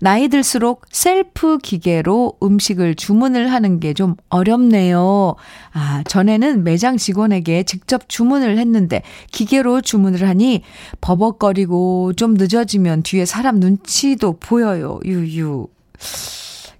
나이 0.01 0.29
들수록 0.29 0.83
셀프 0.91 1.57
기계로 1.59 2.35
음식을 2.43 2.95
주문을 2.95 3.51
하는 3.53 3.81
게 3.81 3.95
좀 3.95 4.17
어렵네요. 4.29 5.35
아, 5.73 6.03
전에는 6.07 6.65
매장 6.65 6.97
직원에게 6.99 7.63
직접 7.63 8.09
주문을 8.09 8.59
했는데 8.59 9.03
기계로 9.31 9.81
주문을 9.81 10.29
하니 10.29 10.63
버벅거리고 11.01 12.13
좀 12.15 12.35
늦어지면 12.35 13.03
뒤에 13.03 13.25
사람 13.25 13.61
눈치도 13.61 14.39
보여요. 14.41 15.01
유유. 15.05 15.69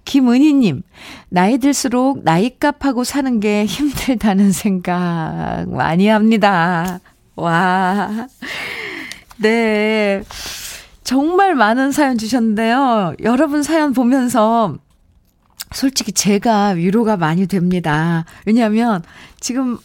김은희님, 0.05 0.83
나이 1.29 1.57
들수록 1.57 2.23
나이 2.23 2.57
값하고 2.57 3.03
사는 3.03 3.39
게 3.39 3.65
힘들다는 3.65 4.51
생각 4.53 5.65
많이 5.69 6.07
합니다. 6.07 6.99
와. 7.35 8.27
네. 9.37 10.23
정말 11.03 11.55
많은 11.55 11.91
사연 11.91 12.17
주셨는데요. 12.17 13.15
여러분 13.21 13.61
사연 13.63 13.93
보면서 13.93 14.77
솔직히 15.71 16.11
제가 16.11 16.69
위로가 16.69 17.17
많이 17.17 17.47
됩니다. 17.47 18.25
왜냐하면 18.45 19.03
지금 19.39 19.77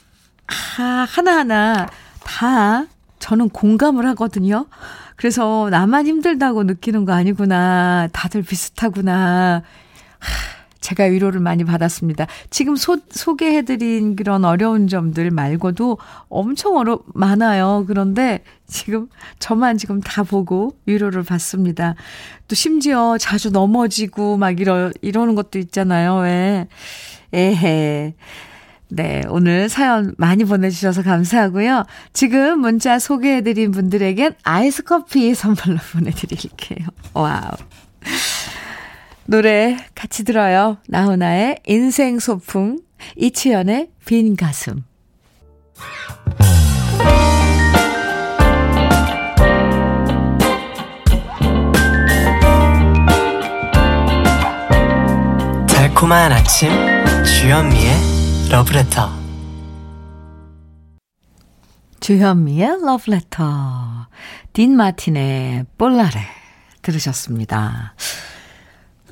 하, 0.47 1.05
하나하나 1.09 1.89
다 2.23 2.85
저는 3.19 3.49
공감을 3.49 4.07
하거든요. 4.09 4.67
그래서 5.17 5.69
나만 5.71 6.07
힘들다고 6.07 6.63
느끼는 6.63 7.05
거 7.05 7.13
아니구나. 7.13 8.09
다들 8.13 8.43
비슷하구나. 8.43 9.63
제가 10.81 11.05
위로를 11.05 11.41
많이 11.41 11.65
받았습니다. 11.65 12.27
지금 12.51 12.77
소, 12.77 12.99
소개해드린 13.11 14.17
그런 14.17 14.45
어려운 14.45 14.89
점들 14.89 15.31
말고도 15.31 15.99
엄청 16.29 16.77
어려, 16.77 17.01
많아요. 17.15 17.85
그런데 17.87 18.43
지금 18.67 19.09
저만 19.39 19.77
지금 19.77 20.01
다 20.01 20.23
보고 20.23 20.77
위로를 20.87 21.25
받습니다. 21.25 21.95
또 22.47 22.55
심지어 22.55 23.19
자주 23.19 23.51
넘어지고 23.51 24.39
막 24.39 24.61
이러, 24.61 24.91
이러는 25.03 25.35
것도 25.35 25.59
있잖아요. 25.59 26.21
왜. 26.21 26.69
에헤. 27.33 28.15
네, 28.91 29.23
오늘 29.29 29.69
사연 29.69 30.15
많이 30.17 30.45
보내주셔서 30.45 31.03
감사하고요. 31.03 31.85
지금 32.15 32.61
문자 32.61 32.99
소개해드린 32.99 33.71
분들에겐 33.71 34.35
아이스 34.45 34.83
커피 34.83 35.35
선물로 35.35 35.77
보내드릴게요. 35.93 36.89
와우. 37.13 37.51
노래 39.31 39.77
같이 39.95 40.25
들어요. 40.25 40.79
나훈아의 40.89 41.59
인생 41.67 42.19
소풍, 42.19 42.79
이치연의 43.15 43.91
빈 44.07 44.37
가슴. 44.37 44.85
달콤한 55.67 56.33
아침 56.33 56.71
주현미의 57.25 57.93
러브레터 58.51 59.11
주현미의 62.01 62.83
러브레터 62.83 64.07
딘 64.55 64.75
마틴의 64.75 65.67
볼라레 65.77 66.19
들으셨습니다. 66.81 67.95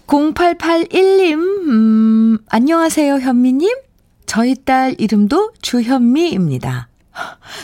0881님, 0.07 1.35
음, 1.35 2.39
안녕하세요, 2.49 3.19
현미님. 3.19 3.75
저희 4.27 4.55
딸 4.55 4.95
이름도 4.99 5.53
주현미입니다. 5.61 6.89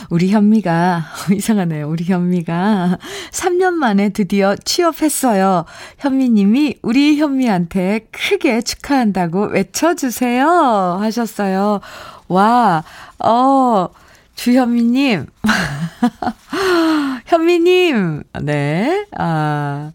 우리 0.09 0.29
현미가, 0.29 1.03
이상하네요. 1.33 1.87
우리 1.87 2.03
현미가 2.03 2.97
3년 3.31 3.73
만에 3.73 4.09
드디어 4.09 4.55
취업했어요. 4.57 5.65
현미님이 5.99 6.79
우리 6.81 7.17
현미한테 7.17 8.07
크게 8.11 8.61
축하한다고 8.61 9.47
외쳐주세요. 9.47 10.97
하셨어요. 10.99 11.79
와, 12.27 12.83
어, 13.19 13.87
주현미님. 14.35 15.27
현미님. 17.25 18.23
네, 18.41 19.05
아. 19.17 19.91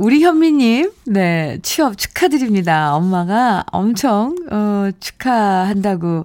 우리 0.00 0.22
현미님, 0.22 0.92
네, 1.08 1.58
취업 1.62 1.98
축하드립니다. 1.98 2.94
엄마가 2.94 3.66
엄청, 3.70 4.34
어, 4.50 4.88
축하한다고, 4.98 6.24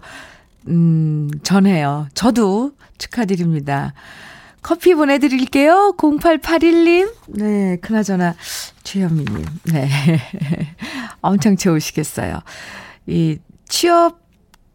음, 0.69 1.29
전해요. 1.43 2.07
저도 2.13 2.71
축하드립니다. 2.97 3.93
커피 4.61 4.93
보내드릴게요. 4.95 5.93
0881님. 5.97 7.13
네, 7.27 7.77
그나저나, 7.81 8.35
주현미님. 8.85 9.45
네. 9.65 9.89
엄청 11.19 11.57
좋으시겠어요. 11.57 12.39
이, 13.07 13.39
취업 13.67 14.21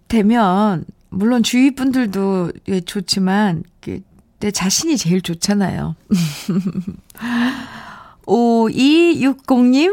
되면, 0.08 0.84
물론 1.08 1.42
주위 1.42 1.74
분들도 1.74 2.52
예, 2.68 2.82
좋지만, 2.82 3.62
내 4.40 4.50
자신이 4.50 4.98
제일 4.98 5.22
좋잖아요. 5.22 5.96
5260님, 8.30 9.90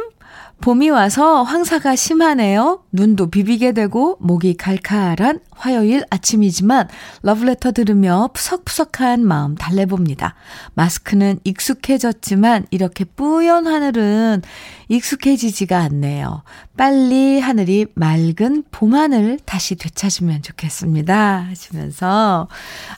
봄이 0.61 0.89
와서 0.89 1.43
황사가 1.43 1.95
심하네요. 1.95 2.83
눈도 2.91 3.29
비비게 3.29 3.73
되고 3.73 4.17
목이 4.19 4.55
칼칼한 4.55 5.39
화요일 5.51 6.03
아침이지만 6.09 6.87
러브레터 7.21 7.71
들으며 7.71 8.29
푸석푸석한 8.33 9.25
마음 9.25 9.55
달래봅니다. 9.55 10.35
마스크는 10.73 11.39
익숙해졌지만 11.43 12.65
이렇게 12.71 13.05
뿌연 13.05 13.67
하늘은 13.67 14.41
익숙해지지가 14.89 15.77
않네요. 15.79 16.43
빨리 16.77 17.39
하늘이 17.39 17.87
맑은 17.95 18.63
봄 18.71 18.93
하늘 18.93 19.39
다시 19.45 19.75
되찾으면 19.75 20.43
좋겠습니다. 20.43 21.47
하시면서, 21.49 22.47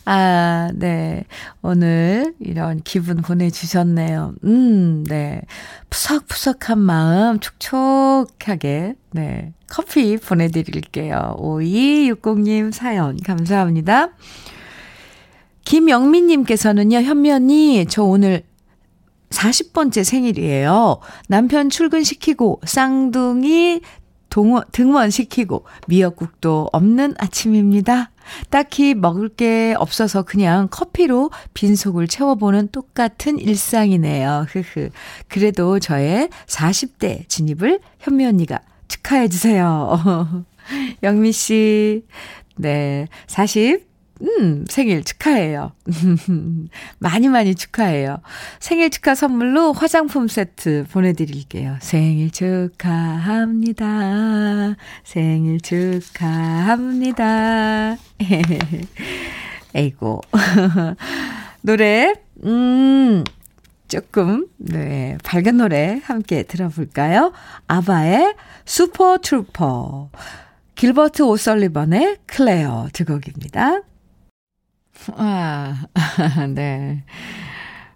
아, 0.06 0.70
네. 0.76 1.24
오늘 1.62 2.34
이런 2.40 2.82
기분 2.84 3.18
보내 3.18 3.50
주셨네요. 3.50 4.34
음, 4.44 5.04
네. 5.06 5.42
푸석푸석한 5.90 6.78
마음 6.78 7.40
촉촉하게, 7.58 8.96
네. 9.12 9.54
커피 9.68 10.18
보내드릴게요. 10.18 11.36
5260님 11.40 12.72
사연 12.72 13.18
감사합니다. 13.18 14.10
김영민님께서는요, 15.66 16.98
언니, 17.32 17.86
저 17.88 18.04
오늘 18.04 18.44
40번째 19.30 20.04
생일이에요. 20.04 21.00
남편 21.28 21.70
출근시키고 21.70 22.62
쌍둥이 22.66 23.82
동원, 24.30 24.64
등원시키고 24.72 25.66
미역국도 25.88 26.70
없는 26.72 27.16
아침입니다. 27.18 28.12
딱히 28.50 28.94
먹을 28.94 29.30
게 29.30 29.76
없어서 29.78 30.22
그냥 30.24 30.68
커피로 30.70 31.32
빈속을 31.54 32.08
채워보는 32.08 32.70
똑같은 32.72 33.40
일상이네요. 33.40 34.46
흐흐. 34.50 34.90
그래도 35.28 35.80
저의 35.80 36.30
40대 36.46 37.28
진입을 37.28 37.80
현미 38.00 38.26
언니가 38.26 38.60
축하해 38.88 39.28
주세요. 39.28 40.46
영미 41.04 41.32
씨, 41.32 42.06
네. 42.56 43.08
40 43.28 43.89
음, 44.22 44.66
생일 44.68 45.04
축하해요. 45.04 45.72
많이 47.00 47.30
많이 47.30 47.56
축하해요. 47.56 48.18
생일 48.60 48.90
축하 48.90 49.16
선물로 49.16 49.72
화장품 49.74 50.28
세트 50.28 50.86
보내드릴게요. 50.92 51.78
생일 51.82 52.32
축하합니다. 52.32 53.86
생일 55.04 55.62
축하합니다. 55.62 57.18
에이고. 59.76 60.22
노래, 61.62 62.14
음, 62.44 63.24
조금, 63.88 64.48
네, 64.58 65.18
밝은 65.24 65.58
노래 65.58 66.00
함께 66.04 66.44
들어볼까요? 66.44 67.32
아바의 67.68 68.36
Super 68.66 69.18
Trouper. 69.18 70.10
길버트 70.76 71.24
오설리번의 71.24 72.20
클레어 72.26 72.90
두 72.94 73.04
곡입니다. 73.04 73.82
아, 75.16 75.86
네. 76.54 77.04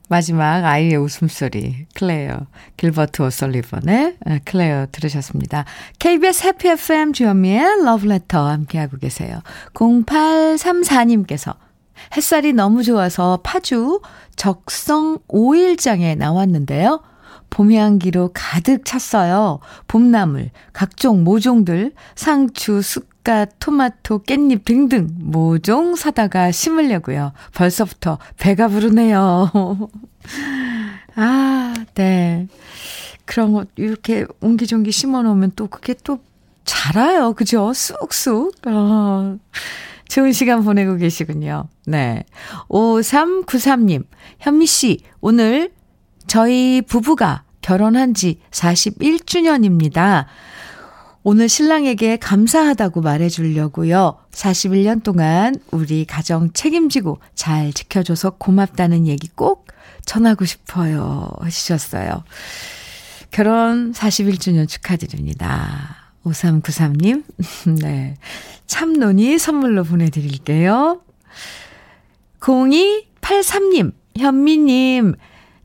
마지막 0.09 0.65
아이의 0.65 0.97
웃음소리, 0.97 1.87
클레어, 1.95 2.45
길버트 2.77 3.21
오설리번의 3.21 4.17
아, 4.25 4.39
클레어 4.45 4.87
들으셨습니다. 4.91 5.65
KBS 5.99 6.47
해피 6.47 6.69
FM 6.69 7.13
주현미의 7.13 7.83
러브레터 7.83 8.47
함께하고 8.47 8.97
계세요. 8.97 9.41
0834님께서 9.73 11.55
햇살이 12.15 12.53
너무 12.53 12.83
좋아서 12.83 13.39
파주 13.43 14.01
적성 14.35 15.19
5일장에 15.29 16.17
나왔는데요. 16.17 17.01
봄 17.49 17.71
향기로 17.71 18.31
가득 18.33 18.83
찼어요. 18.83 19.59
봄나물, 19.87 20.49
각종 20.73 21.23
모종들, 21.23 21.93
상추, 22.15 22.81
쑥 22.81 23.12
갓, 23.23 23.49
토마토, 23.59 24.23
깻잎 24.23 24.65
등등 24.65 25.07
모종 25.19 25.95
사다가 25.95 26.51
심으려고요. 26.51 27.31
벌써부터 27.53 28.17
배가 28.37 28.67
부르네요. 28.67 29.49
아, 31.15 31.73
네. 31.95 32.47
그런 33.25 33.53
것 33.53 33.69
이렇게 33.77 34.25
옹기종기 34.41 34.91
심어 34.91 35.21
놓으면 35.21 35.53
또 35.55 35.67
그게 35.67 35.95
또 36.03 36.19
자라요. 36.65 37.33
그죠? 37.33 37.71
쑥쑥. 37.73 38.55
어. 38.67 39.37
좋은 40.09 40.31
시간 40.31 40.63
보내고 40.63 40.97
계시군요. 40.97 41.69
네. 41.85 42.25
5393님, 42.69 44.05
현미 44.39 44.65
씨, 44.65 44.99
오늘 45.21 45.71
저희 46.27 46.81
부부가 46.81 47.43
결혼한 47.61 48.13
지 48.13 48.39
41주년입니다. 48.51 50.25
오늘 51.25 51.47
신랑에게 51.47 52.17
감사하다고 52.17 53.01
말해주려고요. 53.01 54.17
41년 54.31 55.03
동안 55.03 55.55
우리 55.71 56.03
가정 56.03 56.51
책임지고 56.51 57.19
잘 57.33 57.71
지켜줘서 57.71 58.31
고맙다는 58.31 59.07
얘기 59.07 59.29
꼭 59.33 59.67
전하고 60.05 60.43
싶어요. 60.43 61.29
하셨어요. 61.39 62.23
결혼 63.31 63.93
41주년 63.93 64.67
축하드립니다. 64.67 66.11
5393님, 66.25 67.23
네. 67.81 68.15
참논이 68.67 69.37
선물로 69.37 69.83
보내드릴게요. 69.85 71.01
0283님, 72.39 73.93
현미님, 74.17 75.15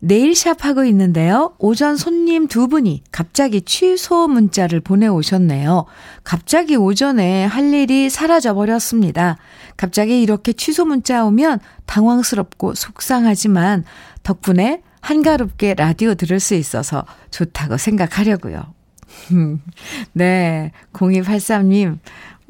네일샵 0.00 0.64
하고 0.64 0.84
있는데요. 0.84 1.54
오전 1.58 1.96
손님 1.96 2.46
두 2.46 2.68
분이 2.68 3.02
갑자기 3.10 3.62
취소 3.62 4.28
문자를 4.28 4.80
보내오셨네요. 4.80 5.86
갑자기 6.22 6.76
오전에 6.76 7.44
할 7.44 7.72
일이 7.74 8.08
사라져버렸습니다. 8.08 9.38
갑자기 9.76 10.22
이렇게 10.22 10.52
취소 10.52 10.84
문자 10.84 11.24
오면 11.24 11.58
당황스럽고 11.86 12.74
속상하지만 12.74 13.84
덕분에 14.22 14.82
한가롭게 15.00 15.74
라디오 15.74 16.14
들을 16.14 16.38
수 16.38 16.54
있어서 16.54 17.04
좋다고 17.30 17.76
생각하려고요. 17.76 18.62
네, 20.12 20.72
0283님, 20.92 21.98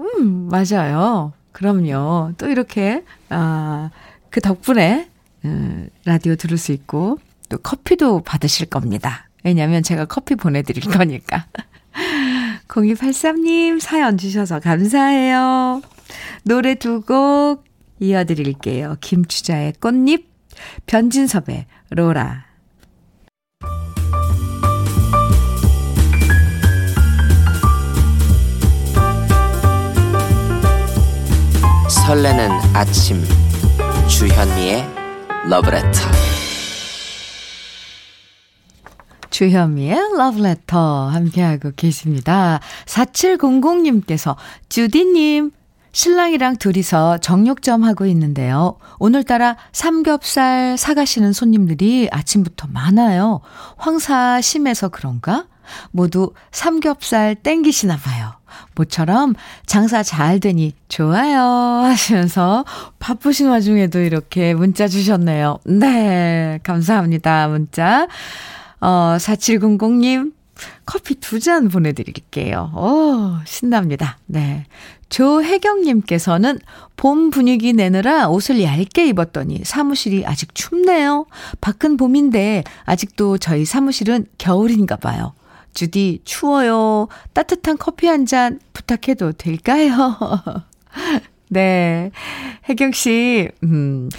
음, 0.01 0.49
맞아요. 0.51 1.32
그럼요. 1.53 2.32
또 2.36 2.49
이렇게, 2.49 3.05
아, 3.30 3.90
그 4.30 4.40
덕분에, 4.40 5.09
음, 5.44 5.88
라디오 6.05 6.36
들을 6.36 6.57
수 6.57 6.72
있고, 6.72 7.18
또 7.49 7.59
커피도 7.59 8.22
받으실 8.22 8.66
겁니다. 8.66 9.28
왜냐면 9.44 9.82
제가 9.82 10.05
커피 10.07 10.34
보내드릴 10.34 10.84
거니까. 10.90 11.46
0283님 12.68 13.80
사연 13.80 14.18
주셔서 14.18 14.61
감사해요. 14.61 15.82
노래 16.44 16.74
두 16.74 17.03
곡 17.03 17.64
이어드릴게요. 18.01 18.96
김추자의 19.01 19.72
꽃잎, 19.80 20.28
변진섭의 20.86 21.66
로라. 21.90 22.44
설레는 31.88 32.51
아침 32.74 33.22
주현미의 34.09 34.84
러브레터 35.49 35.88
주현미의 39.39 40.16
러브레터 40.16 41.11
함께하고 41.11 41.70
계십니다. 41.76 42.59
4700님께서 42.86 44.34
주디님 44.68 45.53
신랑이랑 45.93 46.57
둘이서 46.57 47.18
정육점 47.18 47.84
하고 47.84 48.07
있는데요. 48.07 48.78
오늘따라 48.99 49.57
삼겹살 49.70 50.76
사가시는 50.76 51.32
손님들이 51.32 52.09
아침부터 52.11 52.66
많아요. 52.72 53.41
황사 53.76 54.41
심해서 54.41 54.89
그런가? 54.89 55.47
모두 55.93 56.32
삼겹살 56.51 57.36
땡기시나 57.36 57.97
봐요. 57.97 58.32
모처럼 58.74 59.36
장사 59.66 60.03
잘 60.03 60.41
되니 60.41 60.74
좋아요 60.89 61.41
하시면서 61.84 62.64
바쁘신 62.99 63.47
와중에도 63.47 64.01
이렇게 64.01 64.53
문자 64.53 64.89
주셨네요. 64.89 65.61
네, 65.64 66.59
감사합니다. 66.64 67.47
문자. 67.47 68.09
어, 68.81 69.16
4700님, 69.18 70.33
커피 70.87 71.14
두 71.16 71.39
잔 71.41 71.68
보내드릴게요. 71.68 72.72
오, 72.74 73.37
신납니다. 73.47 74.18
네. 74.26 74.66
조혜경님께서는 75.09 76.59
봄 76.97 77.31
분위기 77.31 77.72
내느라 77.72 78.29
옷을 78.29 78.62
얇게 78.62 79.07
입었더니 79.09 79.61
사무실이 79.64 80.26
아직 80.26 80.55
춥네요. 80.55 81.26
밖은 81.61 81.97
봄인데 81.97 82.64
아직도 82.85 83.39
저희 83.39 83.64
사무실은 83.64 84.26
겨울인가 84.37 84.97
봐요. 84.97 85.33
주디, 85.74 86.20
추워요. 86.24 87.09
따뜻한 87.35 87.79
커피 87.79 88.07
한 88.07 88.26
잔 88.26 88.59
부탁해도 88.74 89.33
될까요? 89.33 89.95
네. 91.49 92.11
혜경 92.68 92.93
씨, 92.93 93.49
음, 93.62 94.11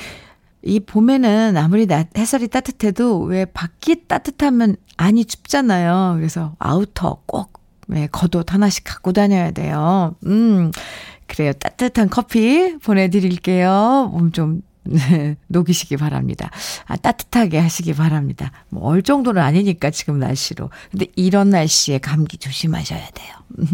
이 0.61 0.79
봄에는 0.79 1.55
아무리 1.57 1.85
나, 1.85 2.05
햇살이 2.17 2.47
따뜻해도 2.47 3.21
왜 3.21 3.45
밖이 3.45 4.07
따뜻하면 4.07 4.75
안이 4.97 5.25
춥잖아요. 5.25 6.15
그래서 6.17 6.55
outer 6.59 7.23
꼭 7.25 7.53
네, 7.87 8.07
겉옷 8.11 8.53
하나씩 8.53 8.83
갖고 8.83 9.13
다녀야 9.13 9.51
돼요. 9.51 10.15
음, 10.25 10.71
그래요. 11.27 11.53
따뜻한 11.53 12.09
커피 12.09 12.77
보내드릴게요. 12.77 14.09
몸 14.13 14.31
좀 14.31 14.61
네, 14.89 15.35
녹이시기 15.47 15.97
바랍니다. 15.97 16.49
아, 16.85 16.95
따뜻하게 16.95 17.59
하시기 17.59 17.93
바랍니다. 17.93 18.51
뭐, 18.69 18.85
얼 18.85 19.03
정도는 19.03 19.41
아니니까, 19.41 19.91
지금 19.91 20.19
날씨로. 20.19 20.69
근데 20.89 21.07
이런 21.15 21.49
날씨에 21.49 21.99
감기 21.99 22.37
조심하셔야 22.37 23.07
돼요. 23.11 23.35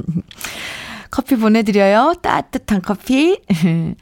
커피 1.11 1.37
보내드려요. 1.37 2.15
따뜻한 2.21 2.81
커피. 2.81 3.39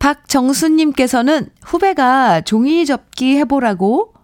박정수님께서는 0.00 1.50
후배가 1.62 2.40
종이 2.40 2.84
접기 2.84 3.36
해보라고 3.36 4.14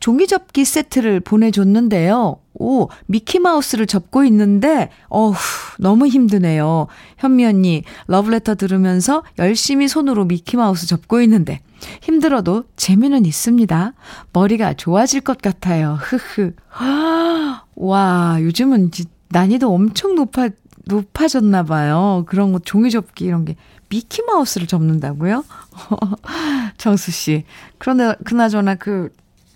종이 0.00 0.26
접기 0.26 0.64
세트를 0.64 1.20
보내줬는데요. 1.20 2.38
오, 2.54 2.88
미키마우스를 3.06 3.86
접고 3.86 4.24
있는데, 4.24 4.90
어후, 5.08 5.36
너무 5.78 6.06
힘드네요. 6.06 6.86
현미 7.18 7.46
언니, 7.46 7.82
러브레터 8.06 8.54
들으면서 8.56 9.22
열심히 9.38 9.88
손으로 9.88 10.26
미키마우스 10.26 10.86
접고 10.86 11.22
있는데, 11.22 11.60
힘들어도 12.02 12.64
재미는 12.76 13.24
있습니다. 13.24 13.94
머리가 14.32 14.74
좋아질 14.74 15.22
것 15.22 15.38
같아요. 15.40 15.98
흐흐. 16.00 16.52
와, 17.74 18.38
요즘은 18.40 18.90
난이도 19.30 19.72
엄청 19.72 20.14
높아, 20.14 20.50
높아졌나 20.84 21.62
봐요. 21.64 22.24
그런 22.26 22.52
거 22.52 22.58
종이 22.58 22.90
접기 22.90 23.24
이런 23.24 23.44
게 23.44 23.56
미키마우스를 23.88 24.66
접는다고요? 24.66 25.44
정수 26.78 27.10
씨. 27.10 27.44
그런데 27.78 28.14
그나저나 28.24 28.76
그 28.76 29.10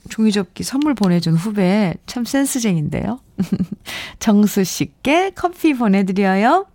종이접기 0.09 0.62
선물 0.62 0.95
보내준 0.95 1.35
후배 1.35 1.95
참 2.07 2.24
센스쟁인데요. 2.24 3.20
정수 4.18 4.64
씨께 4.64 5.31
커피 5.35 5.74
보내드려요. 5.74 6.66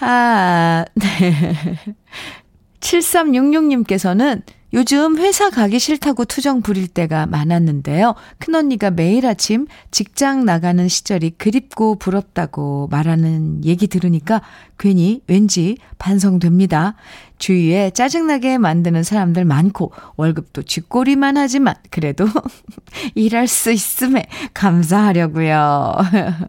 아, 0.00 0.84
네. 0.94 1.76
7366님께서는 2.80 4.42
요즘 4.72 5.18
회사 5.18 5.50
가기 5.50 5.78
싫다고 5.78 6.24
투정 6.24 6.62
부릴 6.62 6.86
때가 6.86 7.26
많았는데요. 7.26 8.14
큰언니가 8.38 8.90
매일 8.90 9.26
아침 9.26 9.66
직장 9.90 10.44
나가는 10.44 10.86
시절이 10.86 11.30
그립고 11.38 11.96
부럽다고 11.96 12.88
말하는 12.90 13.64
얘기 13.64 13.88
들으니까 13.88 14.42
괜히 14.78 15.22
왠지 15.26 15.76
반성됩니다. 15.98 16.94
주위에 17.38 17.90
짜증나게 17.90 18.58
만드는 18.58 19.02
사람들 19.02 19.44
많고 19.44 19.92
월급도 20.16 20.62
쥐꼬리만 20.62 21.36
하지만 21.36 21.74
그래도 21.90 22.26
일할 23.14 23.48
수 23.48 23.72
있음에 23.72 24.26
감사하려고요. 24.54 25.96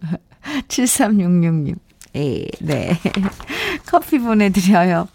7366님. 0.68 1.76
에, 2.14 2.46
네. 2.60 3.00
커피 3.88 4.20
보내드려요. 4.20 5.08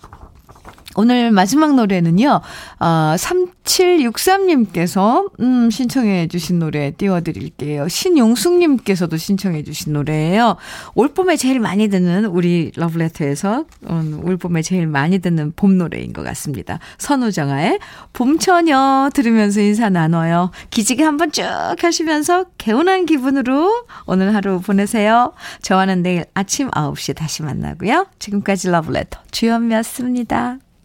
오늘 0.97 1.31
마지막 1.31 1.75
노래는요, 1.75 2.41
어, 2.81 3.15
3763님께서, 3.17 5.27
음, 5.41 5.71
신청해 5.71 6.29
주신 6.29 6.59
노래 6.59 6.91
띄워드릴게요. 6.91 7.89
신용숙님께서도 7.89 9.19
신청해 9.19 9.63
주신 9.63 9.93
노래예요. 9.93 10.57
올 10.95 11.09
봄에 11.09 11.37
제일 11.37 11.61
많이 11.61 11.89
듣는, 11.89 12.25
우리 12.25 12.73
러브레터에서, 12.75 13.67
음, 13.91 14.23
올 14.25 14.39
봄에 14.39 14.63
제일 14.63 14.87
많이 14.87 15.19
듣는 15.19 15.53
봄 15.55 15.77
노래인 15.77 16.15
것 16.15 16.25
같습니다. 16.25 16.79
선우정아의 16.99 17.79
봄처녀 18.15 19.11
들으면서 19.13 19.61
인사 19.61 19.91
나눠요. 19.91 20.51
기지개 20.71 21.05
한번 21.05 21.31
쭉 21.31 21.45
하시면서 21.81 22.47
개운한 22.59 23.07
기분으로 23.07 23.87
오늘 24.07 24.35
하루 24.35 24.61
보내세요. 24.61 25.33
저와는 25.63 26.03
내일 26.03 26.25
아침 26.35 26.71
9시 26.71 27.17
다시 27.17 27.43
만나고요. 27.43 28.07
지금까지 28.19 28.71
러브레터 28.71 29.21
주현미였습니다. 29.31 30.59